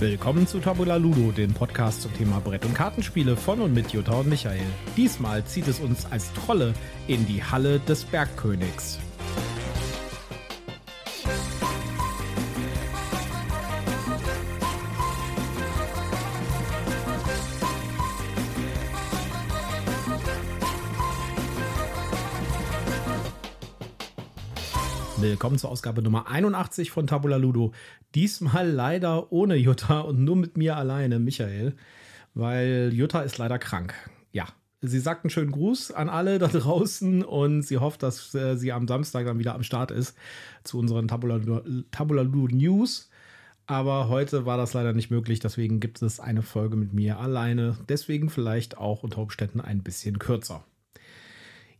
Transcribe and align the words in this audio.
Willkommen 0.00 0.46
zu 0.46 0.60
Tabula 0.60 0.94
Ludo, 0.94 1.32
dem 1.32 1.52
Podcast 1.52 2.02
zum 2.02 2.14
Thema 2.14 2.38
Brett- 2.38 2.64
und 2.64 2.72
Kartenspiele 2.72 3.36
von 3.36 3.60
und 3.60 3.74
mit 3.74 3.90
Jutta 3.90 4.12
und 4.12 4.28
Michael. 4.28 4.62
Diesmal 4.96 5.44
zieht 5.44 5.66
es 5.66 5.80
uns 5.80 6.06
als 6.12 6.32
Trolle 6.34 6.72
in 7.08 7.26
die 7.26 7.42
Halle 7.42 7.80
des 7.80 8.04
Bergkönigs. 8.04 9.00
Willkommen 25.28 25.58
zur 25.58 25.68
Ausgabe 25.68 26.00
Nummer 26.00 26.26
81 26.26 26.90
von 26.90 27.06
Tabula 27.06 27.36
Ludo. 27.36 27.72
Diesmal 28.14 28.70
leider 28.70 29.30
ohne 29.30 29.56
Jutta 29.56 30.00
und 30.00 30.24
nur 30.24 30.36
mit 30.36 30.56
mir 30.56 30.78
alleine, 30.78 31.18
Michael, 31.18 31.76
weil 32.32 32.90
Jutta 32.94 33.20
ist 33.20 33.36
leider 33.36 33.58
krank. 33.58 33.92
Ja, 34.32 34.46
sie 34.80 34.98
sagt 34.98 35.24
einen 35.24 35.30
schönen 35.30 35.52
Gruß 35.52 35.90
an 35.90 36.08
alle 36.08 36.38
da 36.38 36.48
draußen 36.48 37.22
und 37.22 37.60
sie 37.60 37.76
hofft, 37.76 38.02
dass 38.02 38.34
äh, 38.34 38.56
sie 38.56 38.72
am 38.72 38.88
Samstag 38.88 39.26
dann 39.26 39.38
wieder 39.38 39.54
am 39.54 39.62
Start 39.62 39.90
ist 39.90 40.16
zu 40.64 40.78
unseren 40.78 41.08
Tabula, 41.08 41.40
Tabula 41.90 42.22
Ludo 42.22 42.56
News. 42.56 43.10
Aber 43.66 44.08
heute 44.08 44.46
war 44.46 44.56
das 44.56 44.72
leider 44.72 44.94
nicht 44.94 45.10
möglich, 45.10 45.40
deswegen 45.40 45.78
gibt 45.78 46.00
es 46.00 46.20
eine 46.20 46.40
Folge 46.40 46.76
mit 46.76 46.94
mir 46.94 47.18
alleine. 47.18 47.76
Deswegen 47.90 48.30
vielleicht 48.30 48.78
auch 48.78 49.02
unter 49.02 49.18
Umständen 49.18 49.60
ein 49.60 49.82
bisschen 49.82 50.18
kürzer. 50.18 50.64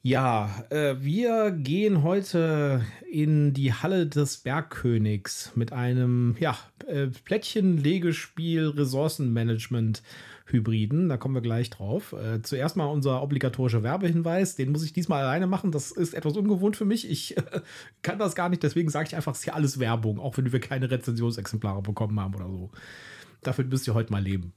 Ja, 0.03 0.65
äh, 0.71 0.95
wir 1.01 1.51
gehen 1.51 2.05
heute 2.05 2.85
in 3.11 3.53
die 3.53 3.73
Halle 3.73 4.07
des 4.07 4.39
Bergkönigs 4.39 5.53
mit 5.57 5.73
einem 5.73 6.37
ja, 6.39 6.57
äh, 6.87 7.09
Plättchen-Legespiel 7.09 8.69
Ressourcenmanagement 8.69 10.03
Hybriden. 10.47 11.09
Da 11.09 11.17
kommen 11.17 11.35
wir 11.35 11.43
gleich 11.43 11.71
drauf. 11.71 12.13
Äh, 12.13 12.43
zuerst 12.43 12.77
mal 12.77 12.87
unser 12.87 13.23
obligatorischer 13.23 13.83
Werbehinweis. 13.83 14.55
Den 14.55 14.71
muss 14.71 14.85
ich 14.85 14.93
diesmal 14.93 15.25
alleine 15.25 15.47
machen. 15.47 15.73
Das 15.73 15.91
ist 15.91 16.15
etwas 16.15 16.37
ungewohnt 16.37 16.77
für 16.77 16.85
mich. 16.85 17.11
Ich 17.11 17.37
äh, 17.37 17.61
kann 18.03 18.19
das 18.19 18.35
gar 18.35 18.49
nicht. 18.49 18.63
Deswegen 18.63 18.91
sage 18.91 19.09
ich 19.09 19.17
einfach, 19.17 19.33
es 19.33 19.39
ist 19.39 19.45
hier 19.45 19.57
alles 19.57 19.79
Werbung, 19.81 20.21
auch 20.21 20.37
wenn 20.39 20.53
wir 20.53 20.61
keine 20.61 20.91
Rezensionsexemplare 20.91 21.83
bekommen 21.83 22.19
haben 22.21 22.35
oder 22.37 22.49
so. 22.49 22.71
Dafür 23.43 23.65
müsst 23.65 23.87
ihr 23.87 23.95
heute 23.95 24.13
mal 24.13 24.23
leben. 24.23 24.53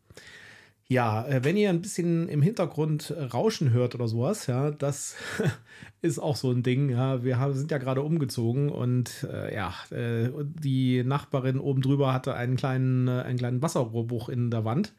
Ja, 0.91 1.25
äh, 1.25 1.45
wenn 1.45 1.55
ihr 1.55 1.69
ein 1.69 1.81
bisschen 1.81 2.27
im 2.27 2.41
Hintergrund 2.41 3.11
äh, 3.11 3.23
Rauschen 3.23 3.71
hört 3.71 3.95
oder 3.95 4.09
sowas, 4.09 4.47
ja, 4.47 4.71
das 4.71 5.15
ist 6.01 6.19
auch 6.19 6.35
so 6.35 6.51
ein 6.51 6.63
Ding. 6.63 6.89
Ja, 6.89 7.23
wir 7.23 7.53
sind 7.53 7.71
ja 7.71 7.77
gerade 7.77 8.01
umgezogen 8.01 8.67
und 8.67 9.25
äh, 9.31 9.55
ja, 9.55 9.73
äh, 9.89 10.29
die 10.43 11.01
Nachbarin 11.05 11.59
oben 11.59 11.81
drüber 11.81 12.11
hatte 12.11 12.33
einen 12.33 12.57
kleinen, 12.57 13.07
äh, 13.07 13.21
einen 13.21 13.37
kleinen 13.37 13.61
Wasserrohrbruch 13.61 14.27
in 14.27 14.51
der 14.51 14.65
Wand. 14.65 14.93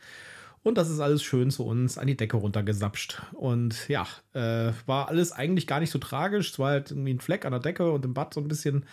Und 0.62 0.78
das 0.78 0.88
ist 0.88 1.00
alles 1.00 1.22
schön 1.22 1.50
zu 1.50 1.66
uns 1.66 1.98
an 1.98 2.06
die 2.06 2.16
Decke 2.16 2.38
runtergesapscht. 2.38 3.20
Und 3.34 3.86
ja, 3.90 4.06
äh, 4.32 4.72
war 4.86 5.08
alles 5.08 5.32
eigentlich 5.32 5.66
gar 5.66 5.80
nicht 5.80 5.90
so 5.90 5.98
tragisch. 5.98 6.52
Es 6.52 6.58
war 6.58 6.70
halt 6.70 6.90
irgendwie 6.90 7.12
ein 7.12 7.20
Fleck 7.20 7.44
an 7.44 7.52
der 7.52 7.60
Decke 7.60 7.92
und 7.92 8.02
im 8.06 8.14
Bad 8.14 8.32
so 8.32 8.40
ein 8.40 8.48
bisschen 8.48 8.86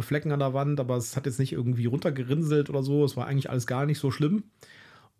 Flecken 0.00 0.32
an 0.32 0.40
der 0.40 0.54
Wand, 0.54 0.80
aber 0.80 0.96
es 0.96 1.16
hat 1.16 1.26
jetzt 1.26 1.38
nicht 1.38 1.52
irgendwie 1.52 1.86
runtergerinselt 1.86 2.68
oder 2.68 2.82
so. 2.82 3.04
Es 3.04 3.16
war 3.16 3.28
eigentlich 3.28 3.48
alles 3.48 3.68
gar 3.68 3.86
nicht 3.86 4.00
so 4.00 4.10
schlimm. 4.10 4.42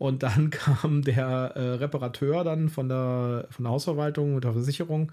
Und 0.02 0.24
dann 0.24 0.50
kam 0.50 1.02
der 1.02 1.52
äh, 1.54 1.74
Reparateur 1.74 2.42
dann 2.42 2.70
von 2.70 2.88
der, 2.88 3.46
von 3.50 3.64
der 3.64 3.70
Hausverwaltung 3.70 4.34
mit 4.34 4.42
der 4.42 4.52
Versicherung. 4.52 5.12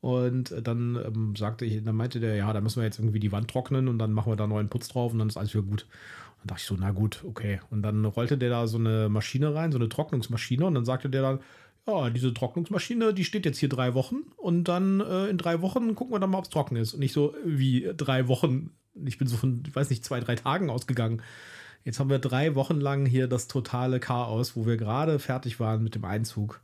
Und 0.00 0.52
dann 0.60 0.96
ähm, 0.96 1.36
sagte 1.36 1.64
ich, 1.64 1.84
dann 1.84 1.94
meinte 1.94 2.18
der, 2.18 2.34
ja, 2.34 2.52
da 2.52 2.60
müssen 2.60 2.80
wir 2.80 2.84
jetzt 2.84 2.98
irgendwie 2.98 3.20
die 3.20 3.30
Wand 3.30 3.48
trocknen 3.48 3.86
und 3.86 3.96
dann 4.00 4.12
machen 4.12 4.32
wir 4.32 4.36
da 4.36 4.48
neuen 4.48 4.68
Putz 4.68 4.88
drauf 4.88 5.12
und 5.12 5.20
dann 5.20 5.28
ist 5.28 5.36
alles 5.36 5.54
wieder 5.54 5.62
gut. 5.62 5.86
Dann 6.40 6.48
dachte 6.48 6.62
ich 6.62 6.66
so, 6.66 6.76
na 6.76 6.90
gut, 6.90 7.22
okay. 7.24 7.60
Und 7.70 7.82
dann 7.82 8.04
rollte 8.04 8.36
der 8.36 8.50
da 8.50 8.66
so 8.66 8.76
eine 8.76 9.08
Maschine 9.08 9.54
rein, 9.54 9.70
so 9.70 9.78
eine 9.78 9.88
Trocknungsmaschine. 9.88 10.66
Und 10.66 10.74
dann 10.74 10.84
sagte 10.84 11.08
der 11.08 11.22
dann, 11.22 11.38
ja, 11.86 12.10
diese 12.10 12.34
Trocknungsmaschine, 12.34 13.14
die 13.14 13.24
steht 13.24 13.46
jetzt 13.46 13.58
hier 13.58 13.68
drei 13.68 13.94
Wochen 13.94 14.16
und 14.36 14.64
dann 14.64 14.98
äh, 14.98 15.28
in 15.28 15.38
drei 15.38 15.60
Wochen 15.60 15.94
gucken 15.94 16.12
wir 16.12 16.18
dann 16.18 16.30
mal, 16.30 16.38
ob 16.38 16.44
es 16.44 16.50
trocken 16.50 16.74
ist. 16.74 16.94
Und 16.94 16.98
nicht 16.98 17.12
so 17.12 17.36
wie 17.44 17.88
drei 17.96 18.26
Wochen. 18.26 18.70
Ich 19.04 19.16
bin 19.16 19.28
so 19.28 19.36
von, 19.36 19.62
ich 19.64 19.76
weiß 19.76 19.90
nicht, 19.90 20.04
zwei, 20.04 20.18
drei 20.18 20.34
Tagen 20.34 20.70
ausgegangen. 20.70 21.22
Jetzt 21.84 22.00
haben 22.00 22.10
wir 22.10 22.18
drei 22.18 22.54
Wochen 22.54 22.80
lang 22.80 23.04
hier 23.04 23.28
das 23.28 23.46
totale 23.46 24.00
Chaos, 24.00 24.56
wo 24.56 24.66
wir 24.66 24.78
gerade 24.78 25.18
fertig 25.18 25.60
waren 25.60 25.82
mit 25.82 25.94
dem 25.94 26.04
Einzug 26.04 26.60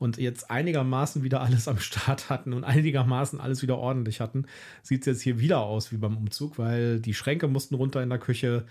und 0.00 0.16
jetzt 0.16 0.50
einigermaßen 0.50 1.22
wieder 1.22 1.40
alles 1.42 1.68
am 1.68 1.78
Start 1.78 2.30
hatten 2.30 2.52
und 2.52 2.64
einigermaßen 2.64 3.40
alles 3.40 3.62
wieder 3.62 3.78
ordentlich 3.78 4.20
hatten, 4.20 4.46
sieht 4.82 5.02
es 5.02 5.06
jetzt 5.06 5.22
hier 5.22 5.38
wieder 5.38 5.60
aus 5.60 5.92
wie 5.92 5.96
beim 5.96 6.16
Umzug, 6.16 6.58
weil 6.58 7.00
die 7.00 7.14
Schränke 7.14 7.48
mussten 7.48 7.74
runter 7.74 8.02
in 8.02 8.08
der 8.08 8.18
Küche. 8.18 8.64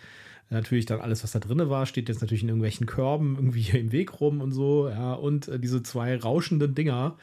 Natürlich 0.51 0.87
dann 0.87 0.99
alles, 0.99 1.23
was 1.23 1.31
da 1.31 1.39
drin 1.39 1.69
war, 1.69 1.85
steht 1.85 2.09
jetzt 2.09 2.21
natürlich 2.21 2.41
in 2.41 2.49
irgendwelchen 2.49 2.87
Körben 2.87 3.35
irgendwie 3.35 3.61
hier 3.61 3.79
im 3.79 3.91
Weg 3.91 4.19
rum 4.19 4.41
und 4.41 4.51
so. 4.51 4.89
Ja, 4.89 5.13
und 5.13 5.47
äh, 5.47 5.59
diese 5.59 5.83
zwei 5.83 6.17
rauschenden 6.17 6.73
Dinger, 6.73 7.17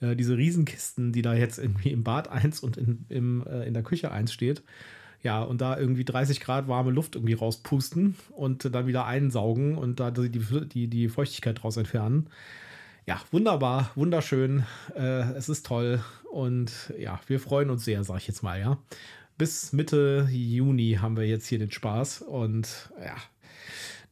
äh, 0.00 0.14
diese 0.14 0.36
Riesenkisten, 0.36 1.12
die 1.12 1.22
da 1.22 1.34
jetzt 1.34 1.58
irgendwie 1.58 1.90
im 1.90 2.04
Bad 2.04 2.28
1 2.28 2.60
und 2.60 2.76
in, 2.76 3.06
im, 3.08 3.46
äh, 3.46 3.66
in 3.66 3.72
der 3.72 3.82
Küche 3.82 4.12
1 4.12 4.30
steht 4.30 4.62
ja, 5.22 5.42
und 5.42 5.60
da 5.60 5.78
irgendwie 5.78 6.04
30 6.04 6.40
Grad 6.40 6.68
warme 6.68 6.90
Luft 6.90 7.14
irgendwie 7.14 7.34
rauspusten 7.34 8.16
und 8.30 8.74
dann 8.74 8.86
wieder 8.86 9.06
einsaugen 9.06 9.76
und 9.76 10.00
da 10.00 10.10
die, 10.10 10.28
die, 10.30 10.88
die 10.88 11.08
Feuchtigkeit 11.08 11.62
draus 11.62 11.76
entfernen. 11.76 12.28
Ja, 13.06 13.20
wunderbar, 13.30 13.90
wunderschön. 13.94 14.64
Äh, 14.96 15.32
es 15.34 15.48
ist 15.48 15.66
toll 15.66 16.00
und 16.32 16.92
ja, 16.98 17.20
wir 17.28 17.38
freuen 17.38 17.70
uns 17.70 17.84
sehr, 17.84 18.02
sag 18.04 18.18
ich 18.18 18.26
jetzt 18.26 18.42
mal, 18.42 18.60
ja. 18.60 18.78
Bis 19.38 19.72
Mitte 19.72 20.28
Juni 20.30 20.98
haben 21.00 21.16
wir 21.16 21.26
jetzt 21.26 21.46
hier 21.46 21.58
den 21.58 21.70
Spaß 21.70 22.22
und 22.22 22.90
ja, 22.98 23.16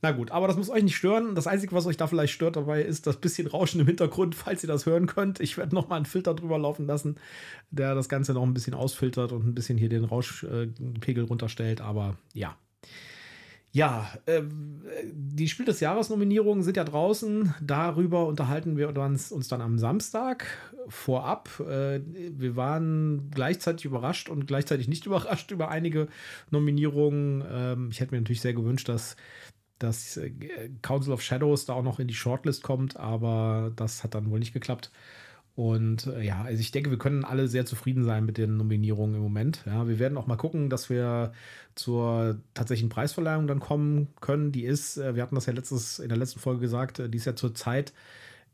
na 0.04 0.12
gut, 0.12 0.32
aber 0.32 0.48
das 0.48 0.58
muss 0.58 0.68
euch 0.68 0.82
nicht 0.82 0.96
stören. 0.96 1.34
Das 1.34 1.46
Einzige, 1.46 1.74
was 1.74 1.86
euch 1.86 1.96
da 1.96 2.06
vielleicht 2.06 2.34
stört 2.34 2.56
dabei, 2.56 2.82
ist 2.82 3.06
das 3.06 3.16
bisschen 3.16 3.46
Rauschen 3.46 3.80
im 3.80 3.86
Hintergrund, 3.86 4.34
falls 4.34 4.62
ihr 4.62 4.66
das 4.66 4.84
hören 4.84 5.06
könnt. 5.06 5.40
Ich 5.40 5.56
werde 5.56 5.74
nochmal 5.74 5.96
einen 5.96 6.04
Filter 6.04 6.34
drüber 6.34 6.58
laufen 6.58 6.84
lassen, 6.86 7.16
der 7.70 7.94
das 7.94 8.10
Ganze 8.10 8.34
noch 8.34 8.42
ein 8.42 8.52
bisschen 8.52 8.74
ausfiltert 8.74 9.32
und 9.32 9.46
ein 9.46 9.54
bisschen 9.54 9.78
hier 9.78 9.88
den 9.88 10.04
Rauschpegel 10.04 11.24
runterstellt. 11.24 11.80
Aber 11.80 12.18
ja. 12.34 12.54
Ja, 13.72 14.12
äh, 14.26 14.42
die 15.10 15.48
Spiel 15.48 15.64
des 15.64 15.80
Jahres 15.80 16.10
Nominierungen 16.10 16.62
sind 16.62 16.76
ja 16.76 16.84
draußen. 16.84 17.54
Darüber 17.62 18.26
unterhalten 18.26 18.76
wir 18.76 18.94
uns, 18.94 19.32
uns 19.32 19.48
dann 19.48 19.62
am 19.62 19.78
Samstag 19.78 20.46
vorab. 20.88 21.48
Äh, 21.60 22.00
wir 22.06 22.56
waren 22.56 23.30
gleichzeitig 23.30 23.86
überrascht 23.86 24.28
und 24.28 24.46
gleichzeitig 24.46 24.86
nicht 24.86 25.06
überrascht 25.06 25.50
über 25.50 25.70
einige 25.70 26.08
Nominierungen. 26.50 27.42
Ähm, 27.50 27.88
ich 27.90 28.00
hätte 28.00 28.14
mir 28.14 28.20
natürlich 28.20 28.42
sehr 28.42 28.52
gewünscht, 28.52 28.88
dass 28.90 29.16
dass 29.78 30.16
äh, 30.16 30.30
Council 30.82 31.12
of 31.12 31.22
Shadows 31.22 31.66
da 31.66 31.74
auch 31.74 31.82
noch 31.82 31.98
in 31.98 32.08
die 32.08 32.14
Shortlist 32.14 32.62
kommt, 32.62 32.96
aber 32.96 33.72
das 33.76 34.04
hat 34.04 34.14
dann 34.14 34.30
wohl 34.30 34.38
nicht 34.38 34.52
geklappt. 34.52 34.90
Und 35.56 36.06
äh, 36.08 36.22
ja, 36.22 36.42
also 36.42 36.60
ich 36.60 36.72
denke, 36.72 36.90
wir 36.90 36.98
können 36.98 37.24
alle 37.24 37.46
sehr 37.48 37.64
zufrieden 37.64 38.04
sein 38.04 38.24
mit 38.26 38.38
den 38.38 38.56
Nominierungen 38.56 39.14
im 39.16 39.22
Moment. 39.22 39.62
Ja, 39.66 39.86
wir 39.86 39.98
werden 40.00 40.18
auch 40.18 40.26
mal 40.26 40.36
gucken, 40.36 40.68
dass 40.68 40.90
wir 40.90 41.32
zur 41.76 42.40
tatsächlichen 42.54 42.88
Preisverleihung 42.88 43.46
dann 43.46 43.60
kommen 43.60 44.08
können. 44.20 44.50
Die 44.52 44.64
ist, 44.64 44.96
äh, 44.96 45.14
wir 45.14 45.22
hatten 45.22 45.36
das 45.36 45.46
ja 45.46 45.52
letztes, 45.52 46.00
in 46.00 46.08
der 46.08 46.18
letzten 46.18 46.40
Folge 46.40 46.60
gesagt, 46.60 47.02
die 47.06 47.16
ist 47.16 47.26
ja 47.26 47.36
zur 47.36 47.54
Zeit 47.54 47.90
äh, 47.90 47.92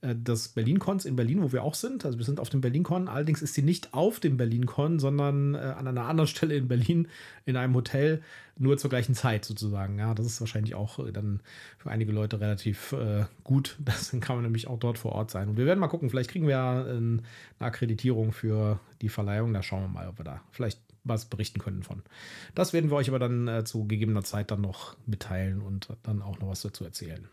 des 0.03 0.49
Berlin-Cons 0.49 1.05
in 1.05 1.15
Berlin, 1.15 1.43
wo 1.43 1.53
wir 1.53 1.63
auch 1.63 1.75
sind. 1.75 2.07
Also 2.07 2.17
wir 2.17 2.25
sind 2.25 2.41
auf 2.41 2.49
dem 2.49 2.63
Berlin-Con. 2.63 3.09
Allerdings 3.09 3.43
ist 3.43 3.53
sie 3.53 3.63
nicht 3.63 3.93
auf 3.93 4.19
dem 4.19 4.39
Berlin-Con, 4.39 4.99
sondern 4.99 5.55
äh, 5.55 5.59
an 5.59 5.87
einer 5.87 6.07
anderen 6.07 6.27
Stelle 6.29 6.57
in 6.57 6.69
Berlin 6.69 7.09
in 7.45 7.57
einem 7.57 7.75
Hotel, 7.75 8.23
nur 8.57 8.79
zur 8.79 8.89
gleichen 8.89 9.15
Zeit 9.15 9.45
sozusagen. 9.45 9.99
Ja, 9.99 10.15
das 10.15 10.25
ist 10.25 10.41
wahrscheinlich 10.41 10.75
auch 10.75 10.99
äh, 11.01 11.13
dann 11.13 11.41
für 11.77 11.91
einige 11.91 12.13
Leute 12.13 12.41
relativ 12.41 12.93
äh, 12.93 13.25
gut. 13.45 13.77
Das 13.85 14.11
kann 14.21 14.37
man 14.37 14.45
nämlich 14.45 14.69
auch 14.69 14.79
dort 14.79 14.97
vor 14.97 15.13
Ort 15.13 15.31
sein. 15.31 15.49
Und 15.49 15.59
wir 15.59 15.67
werden 15.67 15.81
mal 15.81 15.89
gucken, 15.89 16.09
vielleicht 16.09 16.31
kriegen 16.31 16.47
wir 16.47 16.53
ja 16.53 16.87
äh, 16.87 16.97
eine 16.97 17.21
Akkreditierung 17.59 18.33
für 18.33 18.81
die 19.03 19.11
Verleihung. 19.11 19.53
Da 19.53 19.63
schauen 19.63 19.83
wir 19.83 19.89
mal, 19.89 20.09
ob 20.09 20.19
wir 20.19 20.25
da 20.25 20.41
vielleicht 20.51 20.81
was 21.05 21.27
berichten 21.27 21.61
können 21.61 21.83
von. 21.83 22.03
Das 22.55 22.73
werden 22.73 22.91
wir 22.91 22.97
euch 22.97 23.09
aber 23.09 23.19
dann 23.19 23.49
äh, 23.49 23.65
zu 23.65 23.87
gegebener 23.87 24.25
Zeit 24.25 24.51
dann 24.51 24.63
noch 24.63 24.97
mitteilen 25.05 25.61
und 25.61 25.89
dann 26.03 26.23
auch 26.23 26.39
noch 26.39 26.49
was 26.49 26.63
dazu 26.63 26.85
erzählen. 26.85 27.29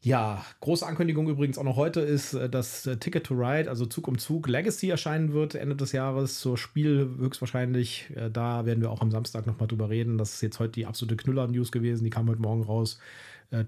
Ja, 0.00 0.44
große 0.60 0.86
Ankündigung 0.86 1.28
übrigens 1.28 1.58
auch 1.58 1.64
noch 1.64 1.74
heute 1.74 2.00
ist, 2.00 2.32
äh, 2.32 2.48
dass 2.48 2.86
äh, 2.86 2.98
Ticket 2.98 3.24
to 3.24 3.34
Ride, 3.34 3.68
also 3.68 3.84
Zug 3.84 4.06
um 4.06 4.16
Zug 4.16 4.46
Legacy 4.46 4.88
erscheinen 4.88 5.32
wird 5.32 5.56
Ende 5.56 5.74
des 5.74 5.90
Jahres 5.90 6.38
zur 6.38 6.56
Spiel 6.56 7.16
höchstwahrscheinlich. 7.18 8.08
Äh, 8.14 8.30
da 8.30 8.64
werden 8.64 8.80
wir 8.80 8.92
auch 8.92 9.00
am 9.00 9.10
Samstag 9.10 9.46
nochmal 9.46 9.66
drüber 9.66 9.90
reden. 9.90 10.16
Das 10.16 10.34
ist 10.34 10.40
jetzt 10.42 10.60
heute 10.60 10.72
die 10.72 10.86
absolute 10.86 11.16
Knüller-News 11.16 11.72
gewesen, 11.72 12.04
die 12.04 12.10
kam 12.10 12.28
heute 12.28 12.40
Morgen 12.42 12.62
raus. 12.62 12.98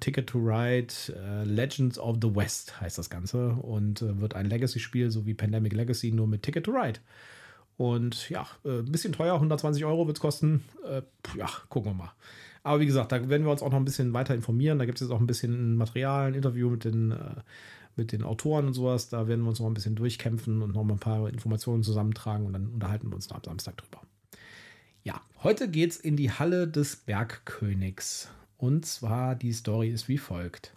Ticket 0.01 0.27
to 0.27 0.39
Ride 0.39 0.93
Legends 1.45 1.99
of 1.99 2.19
the 2.21 2.37
West 2.37 2.79
heißt 2.83 2.99
das 2.99 3.09
Ganze 3.09 3.53
und 3.53 4.03
wird 4.21 4.35
ein 4.35 4.45
Legacy-Spiel, 4.45 5.11
so 5.11 5.25
wie 5.25 5.33
Pandemic 5.33 5.73
Legacy, 5.73 6.13
nur 6.13 6.27
mit 6.27 6.43
Ticket 6.43 6.65
to 6.65 6.73
Ride. 6.73 7.01
Und 7.79 8.29
ja, 8.29 8.47
ein 8.63 8.93
bisschen 8.93 9.15
teuer, 9.15 9.37
120 9.37 9.87
Euro 9.87 10.07
wird 10.07 10.19
es 10.19 10.21
kosten. 10.21 10.63
Ja, 11.35 11.47
gucken 11.71 11.93
wir 11.93 11.95
mal. 11.95 12.13
Aber 12.63 12.81
wie 12.81 12.87
gesagt, 12.87 13.13
da 13.13 13.29
werden 13.29 13.45
wir 13.45 13.53
uns 13.53 13.63
auch 13.63 13.71
noch 13.71 13.79
ein 13.79 13.85
bisschen 13.85 14.13
weiter 14.13 14.35
informieren. 14.35 14.79
Da 14.79 14.85
gibt 14.85 15.01
es 15.01 15.07
jetzt 15.07 15.15
auch 15.15 15.21
ein 15.21 15.27
bisschen 15.27 15.77
Material, 15.77 16.29
ein 16.29 16.35
Interview 16.35 16.69
mit 16.69 16.85
den, 16.85 17.13
äh, 17.13 17.37
mit 17.97 18.13
den 18.13 18.23
Autoren 18.23 18.67
und 18.67 18.75
sowas. 18.75 19.09
Da 19.09 19.29
werden 19.29 19.43
wir 19.43 19.49
uns 19.49 19.61
noch 19.61 19.67
ein 19.67 19.75
bisschen 19.75 19.97
durchkämpfen 19.97 20.63
und 20.63 20.75
noch 20.75 20.85
mal 20.85 20.95
ein 20.95 21.01
paar 21.01 21.29
Informationen 21.29 21.83
zusammentragen 21.83 22.47
und 22.47 22.53
dann 22.53 22.69
unterhalten 22.69 23.09
wir 23.09 23.15
uns 23.15 23.29
da 23.29 23.37
am 23.37 23.43
Samstag 23.45 23.79
drüber. 23.79 24.03
Ja, 25.03 25.21
heute 25.43 25.69
geht 25.71 25.93
es 25.93 25.97
in 25.97 26.17
die 26.17 26.31
Halle 26.31 26.69
des 26.69 26.97
Bergkönigs. 26.97 28.29
Und 28.59 28.85
zwar 28.85 29.35
die 29.35 29.55
Story 29.55 29.89
ist 29.89 30.09
wie 30.09 30.19
folgt. 30.19 30.75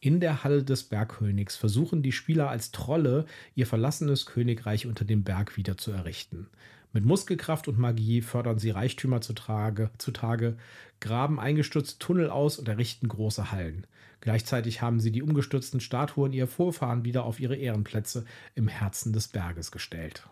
In 0.00 0.20
der 0.20 0.44
Halle 0.44 0.62
des 0.62 0.84
Bergkönigs 0.84 1.56
versuchen 1.56 2.02
die 2.02 2.12
Spieler 2.12 2.48
als 2.48 2.70
Trolle 2.70 3.26
ihr 3.54 3.66
verlassenes 3.66 4.26
Königreich 4.26 4.86
unter 4.86 5.04
dem 5.04 5.24
Berg 5.24 5.56
wieder 5.56 5.76
zu 5.76 5.90
errichten. 5.90 6.46
Mit 6.92 7.04
Muskelkraft 7.04 7.68
und 7.68 7.78
Magie 7.78 8.22
fördern 8.22 8.58
sie 8.58 8.70
Reichtümer 8.70 9.20
zutage, 9.20 9.90
zutage, 9.98 10.56
graben 11.00 11.38
eingestürzte 11.38 11.98
Tunnel 11.98 12.30
aus 12.30 12.58
und 12.58 12.68
errichten 12.68 13.08
große 13.08 13.52
Hallen. 13.52 13.86
Gleichzeitig 14.20 14.82
haben 14.82 14.98
sie 14.98 15.12
die 15.12 15.22
umgestürzten 15.22 15.80
Statuen 15.80 16.32
ihrer 16.32 16.46
Vorfahren 16.46 17.04
wieder 17.04 17.24
auf 17.24 17.40
ihre 17.40 17.56
Ehrenplätze 17.56 18.24
im 18.54 18.68
Herzen 18.68 19.12
des 19.12 19.28
Berges 19.28 19.70
gestellt. 19.70 20.26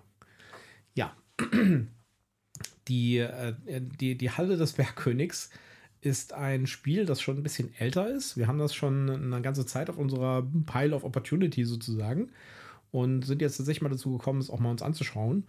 Ja, 0.94 1.14
die, 2.88 3.18
äh, 3.18 3.54
die, 3.66 4.16
die 4.16 4.30
Halle 4.30 4.56
des 4.56 4.72
Bergkönigs 4.72 5.50
ist 6.00 6.32
ein 6.32 6.66
Spiel, 6.66 7.04
das 7.04 7.20
schon 7.20 7.36
ein 7.36 7.42
bisschen 7.42 7.74
älter 7.78 8.08
ist. 8.08 8.36
Wir 8.36 8.46
haben 8.46 8.58
das 8.58 8.74
schon 8.74 9.10
eine 9.10 9.42
ganze 9.42 9.66
Zeit 9.66 9.90
auf 9.90 9.98
unserer 9.98 10.46
Pile 10.66 10.94
of 10.94 11.04
Opportunity 11.04 11.64
sozusagen 11.64 12.30
und 12.90 13.22
sind 13.22 13.42
jetzt 13.42 13.56
tatsächlich 13.56 13.82
mal 13.82 13.88
dazu 13.88 14.16
gekommen, 14.16 14.40
es 14.40 14.50
auch 14.50 14.60
mal 14.60 14.70
uns 14.70 14.82
anzuschauen. 14.82 15.44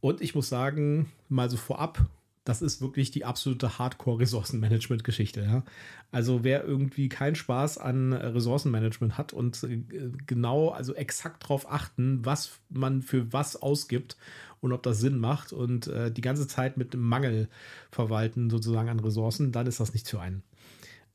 Und 0.00 0.20
ich 0.20 0.34
muss 0.34 0.48
sagen, 0.48 1.10
mal 1.28 1.50
so 1.50 1.56
vorab, 1.56 2.06
das 2.44 2.62
ist 2.62 2.80
wirklich 2.80 3.10
die 3.10 3.24
absolute 3.24 3.78
Hardcore-Ressourcenmanagement-Geschichte. 3.78 5.42
Ja? 5.42 5.62
Also 6.10 6.42
wer 6.42 6.64
irgendwie 6.64 7.08
keinen 7.08 7.36
Spaß 7.36 7.78
an 7.78 8.12
Ressourcenmanagement 8.12 9.18
hat 9.18 9.32
und 9.32 9.62
äh, 9.64 9.82
genau, 10.26 10.70
also 10.70 10.94
exakt 10.94 11.44
darauf 11.44 11.70
achten, 11.70 12.24
was 12.24 12.58
man 12.70 13.02
für 13.02 13.32
was 13.32 13.60
ausgibt 13.60 14.16
und 14.60 14.72
ob 14.72 14.82
das 14.82 15.00
Sinn 15.00 15.18
macht 15.18 15.52
und 15.52 15.86
äh, 15.88 16.10
die 16.10 16.22
ganze 16.22 16.46
Zeit 16.46 16.76
mit 16.76 16.94
Mangel 16.94 17.48
verwalten 17.90 18.50
sozusagen 18.50 18.88
an 18.88 19.00
Ressourcen, 19.00 19.52
dann 19.52 19.66
ist 19.66 19.80
das 19.80 19.92
nicht 19.92 20.08
für 20.08 20.20
einen. 20.20 20.42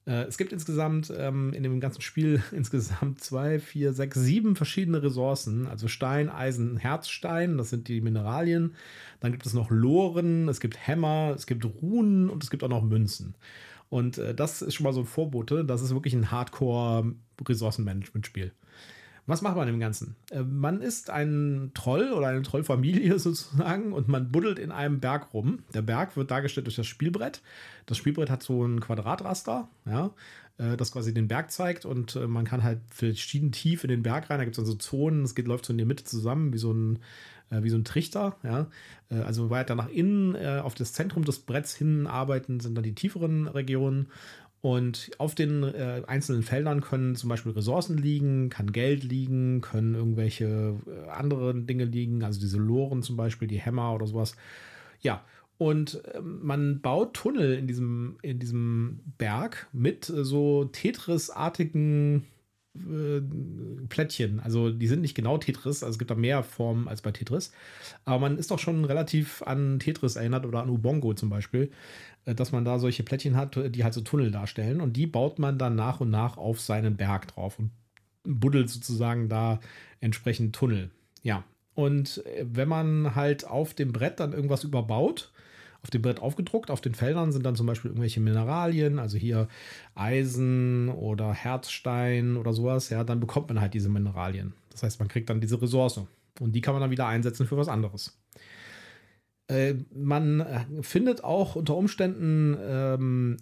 Äh, 0.06 0.24
es 0.24 0.38
gibt 0.38 0.54
insgesamt 0.54 1.12
ähm, 1.16 1.54
in 1.54 1.64
dem 1.64 1.80
ganzen 1.80 2.02
Spiel 2.02 2.44
insgesamt 2.52 3.22
zwei, 3.22 3.60
vier, 3.60 3.94
sechs, 3.94 4.20
sieben 4.20 4.56
verschiedene 4.56 5.02
Ressourcen. 5.02 5.68
Also 5.68 5.88
Stein, 5.88 6.30
Eisen, 6.30 6.78
Herzstein, 6.78 7.58
das 7.58 7.70
sind 7.70 7.88
die 7.88 8.02
Mineralien. 8.02 8.76
Dann 9.20 9.32
gibt 9.32 9.46
es 9.46 9.54
noch 9.54 9.70
Loren, 9.70 10.50
es 10.50 10.60
gibt 10.60 10.88
Hämmer, 10.88 11.34
es 11.36 11.48
gibt 11.48 11.66
Runen 11.66 12.30
und 12.30 12.44
es 12.44 12.50
gibt 12.50 12.64
auch 12.64 12.70
noch 12.70 12.84
Münzen. 12.84 13.36
Und 13.90 14.18
äh, 14.18 14.34
das 14.34 14.62
ist 14.62 14.76
schon 14.76 14.84
mal 14.84 14.94
so 14.94 15.02
ein 15.02 15.06
Vorbote. 15.06 15.66
Das 15.66 15.82
ist 15.82 15.94
wirklich 15.94 16.14
ein 16.14 16.32
Hardcore-Ressourcenmanagement-Spiel. 16.32 18.52
Was 19.28 19.42
macht 19.42 19.56
man 19.56 19.68
im 19.68 19.80
Ganzen? 19.80 20.16
Äh, 20.30 20.44
man 20.44 20.82
ist 20.82 21.10
ein 21.10 21.72
Troll 21.74 22.12
oder 22.14 22.28
eine 22.28 22.44
Trollfamilie 22.44 23.18
sozusagen 23.20 23.92
und 23.92 24.08
man 24.08 24.32
buddelt 24.32 24.60
in 24.60 24.72
einem 24.72 25.00
Berg 25.00 25.34
rum. 25.34 25.60
Der 25.74 25.82
Berg 25.82 26.16
wird 26.16 26.32
dargestellt 26.32 26.68
durch 26.68 26.76
das 26.76 26.88
Spielbrett. 26.88 27.42
Das 27.86 27.98
Spielbrett 27.98 28.30
hat 28.30 28.44
so 28.44 28.64
ein 28.64 28.80
Quadratraster, 28.80 29.68
ja, 29.86 30.12
äh, 30.58 30.78
das 30.78 30.92
quasi 30.92 31.14
den 31.14 31.28
Berg 31.28 31.52
zeigt 31.52 31.86
und 31.86 32.16
äh, 32.16 32.28
man 32.28 32.46
kann 32.46 32.64
halt 32.64 32.80
verschieden 32.90 33.52
tief 33.52 33.84
in 33.84 33.90
den 33.90 34.04
Berg 34.04 34.30
rein. 34.30 34.38
Da 34.38 34.44
gibt 34.44 34.58
es 34.58 34.64
dann 34.64 34.72
so 34.72 34.76
Zonen, 34.76 35.24
es 35.24 35.34
geht, 35.34 35.48
läuft 35.48 35.66
so 35.66 35.74
in 35.74 35.78
der 35.78 35.88
Mitte 35.88 36.04
zusammen, 36.04 36.54
wie 36.54 36.60
so 36.60 36.72
ein, 36.72 37.00
wie 37.52 37.70
so 37.70 37.78
ein 37.78 37.86
Trichter, 37.86 38.38
ja. 38.42 38.68
Also 39.12 39.52
weiter 39.52 39.76
nach 39.76 39.88
innen 39.88 40.36
auf 40.36 40.74
das 40.74 40.94
Zentrum 40.94 41.24
des 41.24 41.38
Bretts 41.38 41.76
hin 41.76 42.08
arbeiten 42.08 42.60
sind 42.60 42.74
dann 42.74 42.84
die 42.84 42.96
tieferen 42.96 43.48
Regionen 43.48 44.08
und 44.66 45.12
auf 45.20 45.36
den 45.36 45.62
äh, 45.62 46.02
einzelnen 46.08 46.42
Feldern 46.42 46.82
können 46.82 47.16
zum 47.16 47.30
Beispiel 47.30 47.52
Ressourcen 47.52 48.00
liegen, 48.00 48.50
kann 48.50 48.72
Geld 48.72 49.04
liegen, 49.04 49.62
können 49.62 49.94
irgendwelche 49.94 50.80
äh, 50.88 51.08
anderen 51.12 51.68
Dinge 51.68 51.86
liegen, 51.86 52.24
also 52.24 52.40
diese 52.40 52.58
Loren 52.58 53.04
zum 53.04 53.16
Beispiel, 53.16 53.48
die 53.48 53.60
Hämmer 53.60 53.94
oder 53.94 54.08
sowas. 54.08 54.36
Ja, 55.02 55.24
und 55.60 56.04
äh, 56.06 56.20
man 56.20 56.82
baut 56.82 57.14
Tunnel 57.14 57.54
in 57.54 57.68
diesem, 57.68 58.18
in 58.24 58.40
diesem 58.40 59.02
Berg 59.20 59.68
mit 59.72 60.10
äh, 60.10 60.26
so 60.26 60.66
Tetris-artigen 60.66 62.26
äh, 62.76 63.22
Plättchen. 63.90 64.40
Also 64.40 64.70
die 64.70 64.88
sind 64.88 65.02
nicht 65.02 65.16
genau 65.16 65.38
Tetris, 65.38 65.84
also 65.84 65.94
es 65.94 66.00
gibt 66.00 66.12
da 66.12 66.16
mehr 66.16 66.44
Formen 66.44 66.88
als 66.88 67.02
bei 67.02 67.12
Tetris. 67.12 67.52
Aber 68.04 68.20
man 68.20 68.38
ist 68.38 68.52
doch 68.52 68.60
schon 68.60 68.86
relativ 68.86 69.42
an 69.44 69.80
Tetris 69.80 70.16
erinnert 70.16 70.46
oder 70.46 70.62
an 70.62 70.70
Ubongo 70.70 71.14
zum 71.14 71.30
Beispiel. 71.30 71.72
Äh, 72.26 72.36
dass 72.36 72.52
man 72.52 72.66
da 72.66 72.80
solche 72.80 73.04
Plättchen 73.04 73.36
hat, 73.36 73.58
die 73.74 73.84
halt 73.84 73.94
so 73.94 74.02
Tunnel 74.02 74.32
darstellen. 74.32 74.82
Und 74.82 74.98
die 74.98 75.08
baut 75.08 75.40
man 75.40 75.58
dann 75.58 75.76
nach 75.76 76.02
und 76.02 76.10
nach 76.10 76.38
auf 76.38 76.60
seinen 76.60 76.98
Berg 76.98 77.28
drauf 77.30 77.60
und 77.60 77.72
buddelt 78.24 78.70
sozusagen 78.70 79.30
da 79.30 79.60
entsprechend 80.02 80.56
Tunnel. 80.56 80.90
Ja. 81.22 81.44
Und 81.76 82.26
äh, 82.26 82.46
wenn 82.48 82.68
man 82.68 83.16
halt 83.16 83.48
auf 83.48 83.74
dem 83.74 83.94
Brett 83.94 84.20
dann 84.20 84.34
irgendwas 84.34 84.64
überbaut, 84.64 85.32
auf 85.86 85.92
dem 85.92 86.02
Brett 86.02 86.20
aufgedruckt, 86.20 86.72
auf 86.72 86.82
den 86.82 86.96
Feldern 86.96 87.32
sind 87.32 87.46
dann 87.46 87.56
zum 87.56 87.68
Beispiel 87.68 87.92
irgendwelche 87.92 88.20
Mineralien, 88.20 88.98
also 88.98 89.20
hier 89.20 89.48
Eisen 89.94 90.90
oder 90.90 91.32
Herzstein 91.32 92.38
oder 92.38 92.54
sowas, 92.54 92.90
ja, 92.90 93.04
dann 93.04 93.20
bekommt 93.20 93.50
man 93.50 93.62
halt 93.62 93.76
diese 93.76 93.88
Mineralien. 93.88 94.56
Das 94.72 94.82
heißt, 94.82 95.00
man 95.00 95.10
kriegt 95.10 95.30
dann 95.30 95.42
diese 95.42 95.62
Ressource 95.62 96.02
und 96.40 96.56
die 96.56 96.62
kann 96.62 96.74
man 96.74 96.82
dann 96.82 96.90
wieder 96.90 97.06
einsetzen 97.06 97.46
für 97.46 97.56
was 97.56 97.68
anderes. 97.68 98.18
Äh, 99.48 99.76
man 99.94 100.40
äh, 100.40 100.66
findet 100.82 101.24
auch 101.24 101.56
unter 101.56 101.78
Umständen 101.78 102.58
ähm, 102.60 103.38